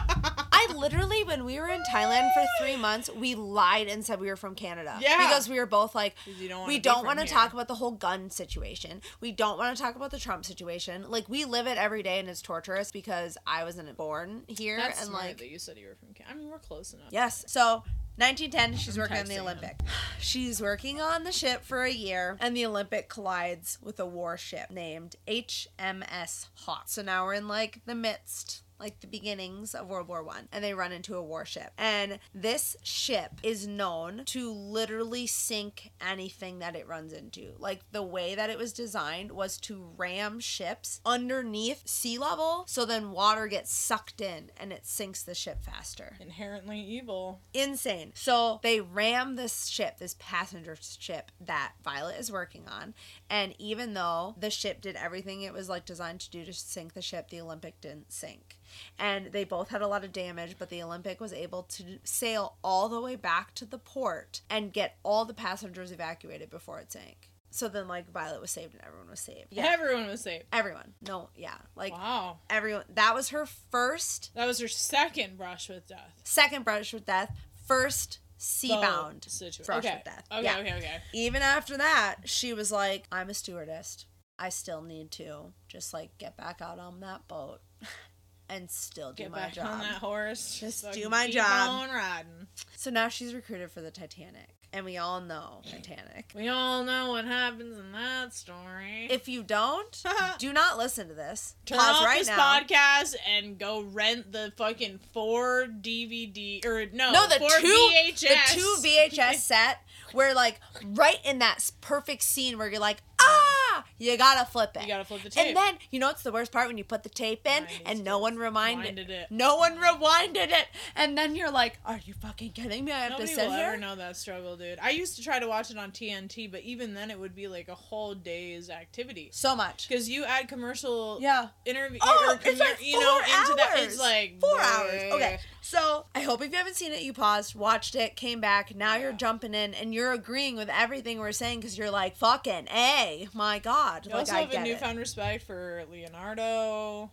[0.61, 4.27] I literally, when we were in Thailand for three months, we lied and said we
[4.27, 4.97] were from Canada.
[5.01, 5.17] Yeah.
[5.17, 6.15] Because we were both like,
[6.47, 9.01] don't we don't want to talk about the whole gun situation.
[9.21, 11.05] We don't want to talk about the Trump situation.
[11.09, 14.77] Like, we live it every day and it's torturous because I wasn't born here.
[14.77, 16.13] That's and like, that you said you were from.
[16.13, 16.35] Canada.
[16.35, 17.07] I mean, we're close enough.
[17.09, 17.43] Yes.
[17.47, 17.83] So
[18.21, 19.41] 1910, she's I'm working on the him.
[19.41, 19.79] Olympic.
[20.19, 24.69] She's working on the ship for a year, and the Olympic collides with a warship
[24.69, 26.83] named HMS Hawke.
[26.85, 28.61] So now we're in like the midst.
[28.81, 31.71] Like the beginnings of World War One, and they run into a warship.
[31.77, 37.53] And this ship is known to literally sink anything that it runs into.
[37.59, 42.83] Like the way that it was designed was to ram ships underneath sea level, so
[42.83, 47.39] then water gets sucked in and it sinks the ship faster Inherently evil.
[47.53, 48.11] insane.
[48.15, 52.95] So they ram this ship, this passenger ship that Violet is working on,
[53.29, 56.93] and even though the ship did everything it was like designed to do to sink
[56.93, 58.57] the ship, the Olympic didn't sink.
[58.99, 62.57] And they both had a lot of damage, but the Olympic was able to sail
[62.63, 66.91] all the way back to the port and get all the passengers evacuated before it
[66.91, 67.29] sank.
[67.53, 69.47] So then like Violet was saved and everyone was saved.
[69.51, 69.65] Yeah.
[69.67, 70.43] Everyone was safe.
[70.53, 70.93] Everyone.
[71.05, 71.55] No, yeah.
[71.75, 72.39] Like Wow.
[72.49, 76.13] everyone that was her first That was her second brush with death.
[76.23, 77.35] second brush with death,
[77.67, 79.65] first seabound situation.
[79.65, 79.95] brush okay.
[79.95, 80.25] with death.
[80.31, 80.57] Okay, Yeah.
[80.59, 80.97] okay, okay.
[81.13, 84.05] Even after that, she was like, I'm a stewardess.
[84.39, 87.59] I still need to just like get back out on that boat
[88.51, 89.67] and still do Get my back job.
[89.67, 90.59] on that horse.
[90.59, 91.69] Just fucking do my keep job.
[91.69, 92.47] on riding.
[92.75, 94.49] So now she's recruited for the Titanic.
[94.73, 96.31] And we all know Titanic.
[96.33, 99.07] We all know what happens in that story.
[99.09, 100.03] If you don't,
[100.39, 101.55] do not listen to this.
[101.65, 102.59] Turn Pause off right this now.
[102.59, 108.19] podcast and go rent the fucking four DVD or no, No, the two VHS.
[108.21, 109.79] the two VHS set
[110.13, 113.50] where like right in that perfect scene where you're like, ah,
[113.97, 114.81] you gotta flip it.
[114.83, 115.47] You gotta flip the tape.
[115.47, 117.79] And then you know what's the worst part when you put the tape in Nineties
[117.85, 119.27] and no one reminded Winded it.
[119.31, 122.91] No one rewinded it, and then you're like, "Are you fucking kidding me?
[122.91, 124.79] I have Nobody to sit will here." ever know that struggle, dude.
[124.81, 127.47] I used to try to watch it on TNT, but even then, it would be
[127.47, 129.29] like a whole day's activity.
[129.33, 129.87] So much.
[129.87, 131.49] Because you add commercial Yeah.
[131.65, 133.69] interview, Oh, or it's like commer- you know, four into that.
[133.77, 133.85] hours.
[133.87, 134.79] It's like Four bleh.
[134.79, 135.13] hours.
[135.13, 135.39] Okay.
[135.63, 138.75] So I hope if you haven't seen it, you paused, watched it, came back.
[138.75, 142.67] Now you're jumping in and you're agreeing with everything we're saying because you're like, "Fucking
[142.69, 143.70] a, my god!"
[144.05, 144.69] You like also I have a get it.
[144.69, 147.11] newfound respect for Leonardo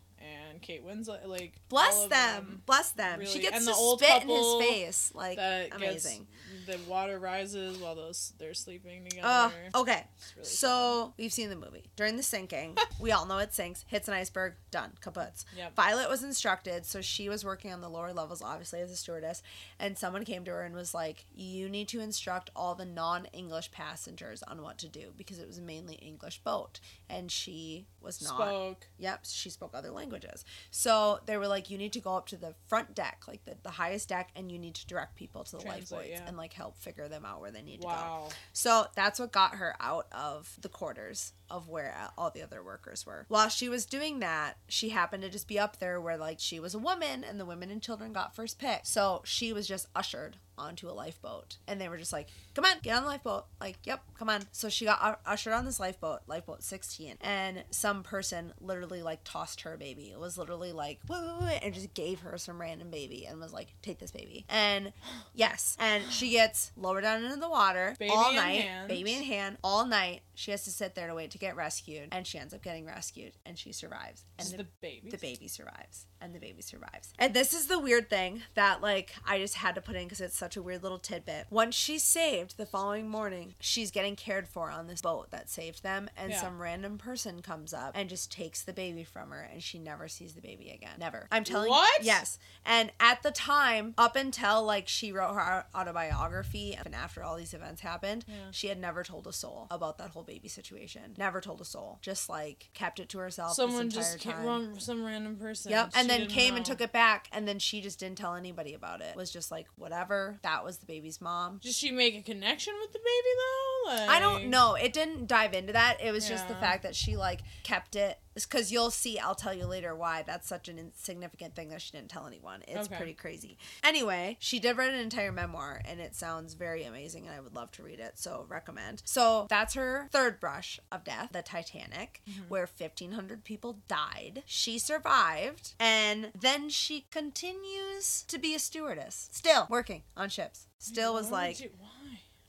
[0.58, 1.26] and Kate Winslet.
[1.26, 2.62] Like Bless of them.
[2.66, 3.20] Bless them.
[3.20, 3.30] Really.
[3.30, 5.12] She gets And to the old spit in his face.
[5.14, 5.38] Like
[5.72, 6.26] amazing.
[6.66, 9.26] gets the water rises while those they're sleeping together.
[9.26, 10.04] Uh, okay.
[10.36, 11.84] Really So we've seen the movie.
[11.96, 15.44] During the sinking, we all know it sinks, hits an iceberg, done, kaputs.
[15.56, 15.74] Yep.
[15.74, 19.42] Violet was instructed, so she was working on the lower levels, obviously as a stewardess,
[19.78, 23.70] and someone came to her and was like, "You need to instruct all the non-English
[23.70, 28.34] passengers on what to do because it was mainly English boat, and she was not."
[28.34, 28.88] spoke.
[28.98, 30.44] Yep, she spoke other languages.
[30.70, 33.56] So they were like, you need to go up to the front deck, like the,
[33.62, 36.28] the highest deck, and you need to direct people to the Translate, lifeboats yeah.
[36.28, 37.92] and like help figure them out where they need to go.
[37.92, 38.28] Wow.
[38.52, 43.06] So that's what got her out of the quarters of where all the other workers
[43.06, 43.24] were.
[43.28, 46.60] While she was doing that, she happened to just be up there where like she
[46.60, 48.80] was a woman and the women and children got first pick.
[48.84, 52.76] So she was just ushered onto a lifeboat and they were just like, "Come on,
[52.82, 55.80] get on the lifeboat." Like, "Yep, come on." So she got u- ushered on this
[55.80, 60.10] lifeboat, lifeboat 16, and some person literally like tossed her baby.
[60.10, 63.40] It was literally like, "Wait, wait, wait," and just gave her some random baby and
[63.40, 64.92] was like, "Take this baby." And
[65.34, 68.88] yes, and she gets lowered down into the water Baby all in night, hand.
[68.88, 70.22] baby in hand, all night.
[70.34, 72.86] She has to sit there to wait to get rescued, and she ends up getting
[72.86, 74.24] rescued, and she survives.
[74.38, 75.10] And the, the baby.
[75.10, 77.12] the baby survives, and the baby survives.
[77.18, 80.20] And this is the weird thing that like I just had to put in because
[80.20, 81.46] it's such a weird little tidbit.
[81.50, 85.82] Once she's saved, the following morning, she's getting cared for on this boat that saved
[85.82, 86.40] them, and Yeah.
[86.40, 90.08] some random person comes up and just takes the baby from her, and she never
[90.08, 90.96] sees the baby again.
[90.98, 91.28] Never.
[91.30, 92.00] I'm telling What?
[92.00, 92.06] you.
[92.06, 92.38] Yes.
[92.64, 97.54] And at the time, up until like she wrote her autobiography, and after all these
[97.54, 98.50] events happened, Yeah.
[98.50, 101.14] she had never told a soul about that whole baby situation.
[101.16, 101.98] Never told a soul.
[102.02, 103.54] Just like kept it to herself.
[103.54, 104.80] Someone just came, time.
[104.80, 105.70] some random person.
[105.72, 105.92] Yep.
[105.94, 108.74] And She then came and took it back, and then she just didn't tell anybody
[108.74, 109.16] about it.
[109.16, 110.37] Was just like whatever.
[110.42, 111.58] That was the baby's mom.
[111.62, 113.90] Did she make a connection with the baby though?
[113.90, 114.74] Like, I don't know.
[114.74, 115.98] It didn't dive into that.
[116.02, 119.18] It was just the fact that she like kept it because you'll see.
[119.18, 122.62] I'll tell you later why that's such an insignificant thing that she didn't tell anyone.
[122.68, 122.96] It's Okay.
[122.96, 123.58] pretty crazy.
[123.82, 127.54] Anyway, she did write an entire memoir, and it sounds very amazing, and I would
[127.54, 128.18] love to read it.
[128.18, 129.02] So recommend.
[129.04, 134.42] So that's her third brush of death, the Titanic, where fifteen hundred people died.
[134.46, 140.66] She survived, and then she continues to be a stewardess, still working on ships.
[140.78, 141.72] Still was like?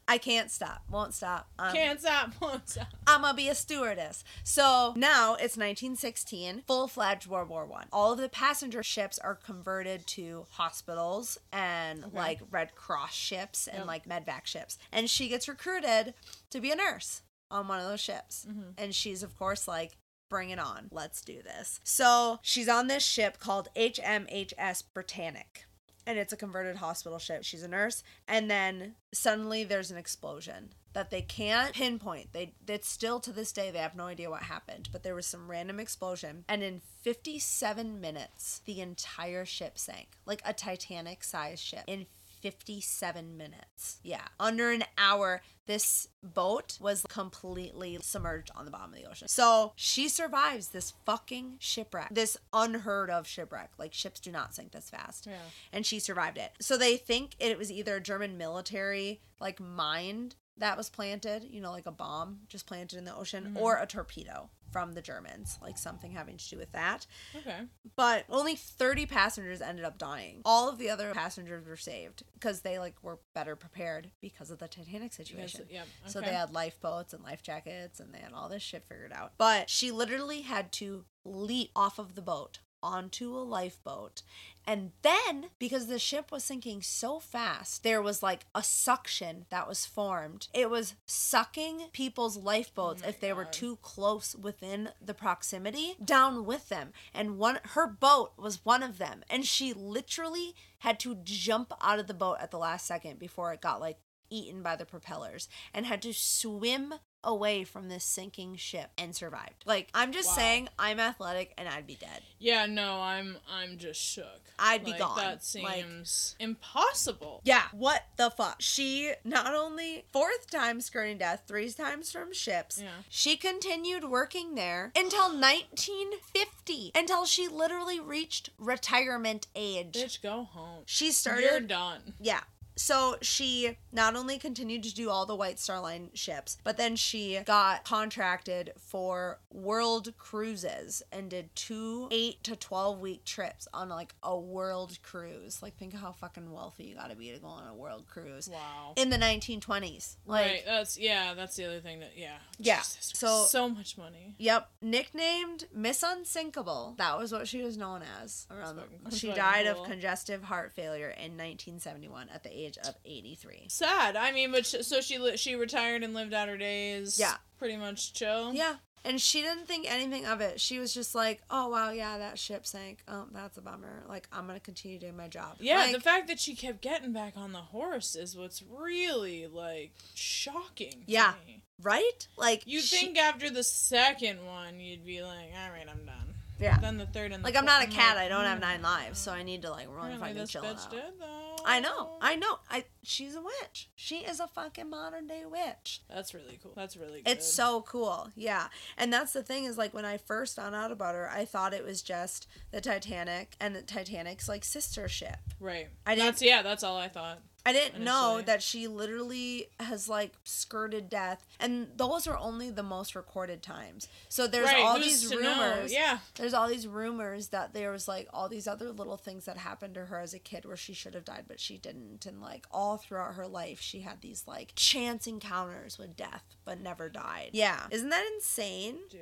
[0.09, 1.49] I can't stop, won't stop.
[1.59, 2.87] Um, Can't stop, won't stop.
[3.07, 4.23] I'm gonna be a stewardess.
[4.43, 7.85] So now it's 1916, full fledged World War One.
[7.93, 13.79] All of the passenger ships are converted to hospitals and like Red Cross ships and
[13.79, 13.87] Yep.
[13.87, 14.77] like medvac ships.
[14.91, 16.15] And she gets recruited
[16.49, 18.47] to be a nurse on one of those ships.
[18.49, 18.71] Mm-hmm.
[18.77, 19.97] And she's of course like.
[20.29, 20.89] Bring it on.
[20.91, 21.79] Let's do this.
[21.83, 25.65] So she's on this ship called HMHS Britannic
[26.09, 27.43] and it's a converted hospital ship.
[27.43, 32.33] She's a nurse, and then suddenly there's an explosion that they can't pinpoint.
[32.33, 35.27] They it's still to this day they have no idea what happened, but there was
[35.27, 41.83] some random explosion, and in 57 minutes the entire ship sank, like a Titanic-sized ship.
[41.85, 42.07] In
[42.41, 43.99] 57 minutes.
[44.03, 44.25] Yeah.
[44.39, 49.27] Under an hour, this boat was completely submerged on the bottom of the ocean.
[49.27, 53.71] So she survives this fucking shipwreck, this unheard of shipwreck.
[53.77, 55.27] Like ships do not sink this fast.
[55.27, 55.33] Yeah.
[55.71, 56.51] And she survived it.
[56.59, 61.61] So they think it was either a German military like mine that was planted, you
[61.61, 63.57] know, like a bomb just planted in the ocean, mm-hmm.
[63.57, 67.05] or a torpedo from the Germans, like something having to do with that
[67.35, 67.61] Okay.
[67.95, 70.41] but only 30 passengers ended up dying.
[70.45, 74.59] All of the other passengers were saved because they like were better prepared because of
[74.59, 75.65] the Titanic situation.
[75.69, 79.13] yeah, So they had lifeboats and life jackets and they had all this shit figured
[79.13, 79.33] out.
[79.37, 84.21] But she literally had to leap off of the boat onto a lifeboat.
[84.65, 89.67] And then because the ship was sinking so fast, there was like a suction that
[89.67, 90.47] was formed.
[90.53, 96.45] It was sucking people's lifeboats oh if they were too close within the proximity down
[96.45, 96.93] with them.
[97.13, 99.23] And one her boat was one of them.
[99.29, 103.51] And she literally had to jump out of the boat at the last second before
[103.53, 103.97] it got like
[104.29, 109.63] eaten by the propellers and had to swim away from this sinking ship and survived.
[109.65, 110.35] Like I'm just Wow.
[110.35, 112.21] saying I'm athletic and I'd be dead.
[112.37, 114.39] Yeah, no, I'm I'm just shook.
[114.57, 115.17] I'd be Like, gone.
[115.17, 117.41] That Like- seems impossible.
[117.43, 118.61] Yeah, what the fuck?
[118.61, 122.79] She not only fourth time skirting death, three times from ships.
[122.81, 122.89] Yeah.
[123.09, 129.93] She continued working there until 1950, until she literally reached retirement age.
[129.93, 130.83] Bitch, go home.
[130.85, 132.13] She started You're done.
[132.19, 132.41] Yeah.
[132.79, 136.95] So she not only continued to do all the White Star Line ships, but then
[136.95, 143.89] she got contracted for world cruises and did two eight to twelve week trips on
[143.89, 145.61] like a world cruise.
[145.61, 148.49] Like think of how fucking wealthy you gotta be to go on a world cruise.
[148.51, 148.93] Wow.
[148.95, 150.15] In the nineteen twenties.
[150.25, 150.63] Like right.
[150.65, 151.33] That's yeah.
[151.33, 152.37] That's the other thing that yeah.
[152.59, 154.35] Yeah, Jesus, so- so much money.
[154.37, 156.95] Yep, nicknamed Miss Unsinkable.
[156.97, 158.47] That was what she was known as.
[158.51, 159.83] Around the, she died cool.
[159.83, 163.65] of congestive heart failure in 1971 at the age of 83.
[163.69, 164.15] Sad.
[164.15, 167.19] I mean, but sh- so she li- she retired and lived out her days.
[167.19, 167.35] Yeah.
[167.57, 168.53] Pretty much chill.
[168.53, 168.75] Yeah.
[169.05, 170.59] And she didn't think anything of it.
[170.59, 172.99] She was just like, "Oh wow, yeah, that ship sank.
[173.07, 174.03] Oh, that's a bummer.
[174.09, 177.13] Like, I'm gonna continue doing my job." Yeah, Like, the fact that she kept getting
[177.13, 180.91] back on the horse is what's really like shocking.
[180.91, 181.33] to Yeah.
[181.47, 181.61] me.
[181.81, 182.27] right?
[182.35, 186.35] Like, You she- think after the second one you'd be like, all right, I'm done.
[186.59, 186.77] Yeah.
[186.77, 188.17] Then the third and the Like, I'm not a cat.
[188.17, 190.35] like, I don't have mm, nine lives, so I need to like really Apparently fucking
[190.41, 190.91] this chill bitch out.
[191.19, 191.48] though.
[191.65, 192.17] I know.
[192.21, 192.59] I know.
[192.69, 192.85] I.
[193.03, 193.89] She's a witch.
[193.95, 196.01] She is a fucking modern day witch.
[196.09, 196.73] That's really cool.
[196.75, 197.31] That's really good.
[197.31, 198.29] It's so cool.
[198.35, 198.67] Yeah.
[198.97, 201.73] And that's the thing is like when I first found out about her, I thought
[201.73, 205.37] it was just the Titanic and the Titanic's like sister ship.
[205.59, 205.87] right.
[206.05, 206.61] I didn't- That's yeah.
[206.61, 207.39] That's all I thought.
[207.69, 212.83] I didn't know that she literally has like skirted death, and those are only the
[212.83, 214.07] most recorded times.
[214.27, 214.81] So there's right.
[214.81, 215.51] all these to know?
[215.51, 215.93] rumors.
[215.93, 216.17] Yeah.
[216.35, 219.93] There's all these rumors that there was like all these other little things that happened
[219.95, 222.25] to her as a kid where she should have died, but she didn't.
[222.25, 226.81] And like all throughout her life, she had these like chance encounters with death, but
[226.81, 227.51] never died.
[227.53, 227.85] Yeah.
[227.91, 228.97] Isn't that insane?
[229.11, 229.21] Dude,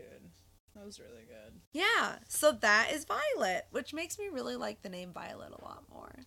[0.73, 1.59] that was really good.
[1.73, 2.19] Yeah.
[2.29, 6.19] So that is Violet, which makes me really like the name Violet a lot more.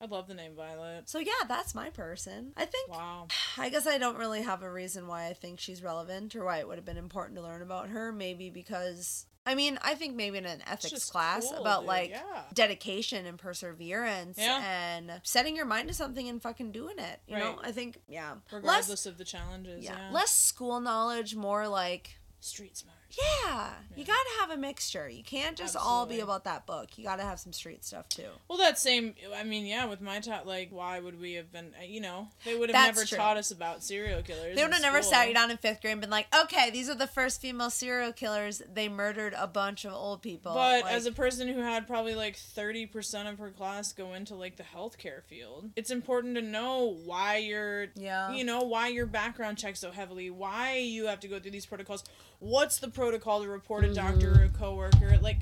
[0.00, 1.08] I love the name Violet.
[1.08, 2.52] So yeah, that's my person.
[2.56, 3.26] I think Wow.
[3.58, 6.58] I guess I don't really have a reason why I think she's relevant or why
[6.58, 8.12] it would have been important to learn about her.
[8.12, 11.88] Maybe because I mean, I think maybe in an ethics just class cool, about dude,
[11.88, 12.42] like yeah.
[12.52, 14.62] dedication and perseverance Yeah.
[14.62, 17.20] and setting your mind to something and fucking doing it.
[17.26, 17.68] You know, Right.
[17.68, 19.84] I think yeah, Regardless less of the challenges.
[19.84, 20.10] yeah, Yeah.
[20.12, 22.97] less school knowledge, more like street smart.
[23.18, 25.08] Yeah, you gotta have a mixture.
[25.08, 26.20] You can't just all be Absolutely.
[26.20, 26.96] about that book.
[26.96, 28.28] You gotta have some street stuff too.
[28.46, 29.14] Well, that same.
[29.34, 29.86] I mean, yeah.
[29.86, 31.72] With my top, like, why would we have been?
[31.80, 33.18] uh, You know, they would have That's never true.
[33.18, 34.54] taught us about serial killers.
[34.56, 36.88] They would have never sat you down in fifth grade and been like, "Okay, these
[36.88, 38.62] are the first female serial killers.
[38.72, 42.14] They murdered a bunch of old people." But Like, as a person who had probably
[42.14, 46.84] like 30% of her class go into like the healthcare field, it's important to know
[47.04, 48.30] why you're, Yeah.
[48.32, 51.66] you know, why your background checks so heavily, why you have to go through these
[51.66, 52.04] protocols.
[52.40, 54.40] What's the protocol to call to report a doctor Mm-hmm.
[54.40, 55.18] or a coworker?
[55.20, 55.38] Like,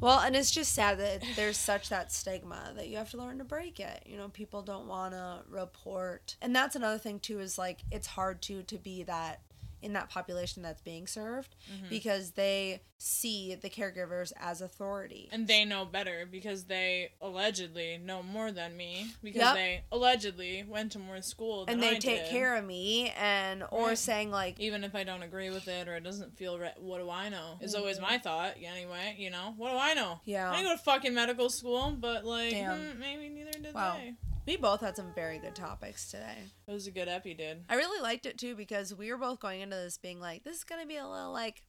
[0.00, 3.38] Well, and it's just sad that there's such that stigma that you have to learn
[3.38, 4.02] to break it.
[4.06, 6.36] You know, people don't want to report.
[6.40, 9.40] And that's another thing too is like it's hard to to be that
[9.82, 11.88] in that population that's being served Mm-hmm.
[11.88, 15.28] because they see the caregivers as authority.
[15.32, 19.54] and they know better because they allegedly know more than me because Yep.
[19.54, 22.30] they allegedly went to more school than and they I take did.
[22.30, 23.98] care of me and or Right.
[23.98, 26.98] saying like even if I don't agree with it or it doesn't feel right, what
[26.98, 27.56] do I know?
[27.60, 28.56] Is always my thought.
[28.62, 30.20] Anyway, you know, what do I know?
[30.20, 30.30] Mm-hmm.
[30.30, 30.50] Yeah.
[30.50, 33.96] I didn't go to fucking medical school, but like, hmm, maybe neither did Wow.
[33.98, 34.14] they.
[34.46, 36.38] We both had some very good topics today.
[36.66, 37.64] It was a good epi, dude.
[37.68, 40.56] I really liked it too because we were both going into this being like, this
[40.58, 41.62] is gonna be a little like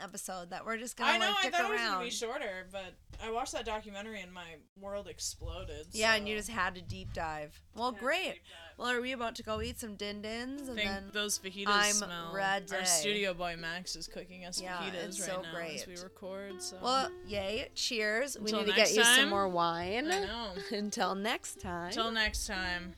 [0.00, 1.26] episode that we're just gonna I know.
[1.26, 4.56] like I thought it was gonna be shorter, but I watched that documentary and my
[4.78, 5.86] world exploded.
[5.92, 7.60] yeah, and you just had to deep dive.
[7.74, 8.34] Well, to great.
[8.34, 8.69] deep dive.
[8.80, 11.04] Well, are we about to go eat some din dins I and think then?
[11.12, 12.32] those fajitas I'm smell.
[12.34, 12.64] ready.
[12.74, 15.74] Our studio boy Max is cooking us Yeah, fajitas right so now great.
[15.80, 16.62] as we record.
[16.62, 17.68] So Well, yay!
[17.74, 18.38] Cheers.
[18.40, 20.10] we need to get next you some more wine.
[20.10, 20.52] I know.
[20.72, 21.88] Until next time.
[21.88, 22.94] Until next time.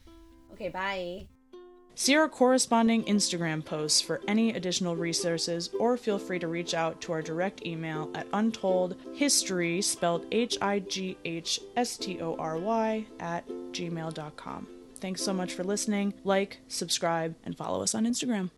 [0.53, 1.27] okay, bye.
[1.97, 7.01] See our corresponding Instagram posts for any additional resources, or feel free to reach out
[7.03, 12.57] to our direct email at untoldhighstory, spelled H I G H S T O R
[12.57, 14.69] Y, at gmail.com.
[15.03, 16.15] Thanks so much for listening.
[16.23, 18.51] Like, subscribe, and follow us on Instagram.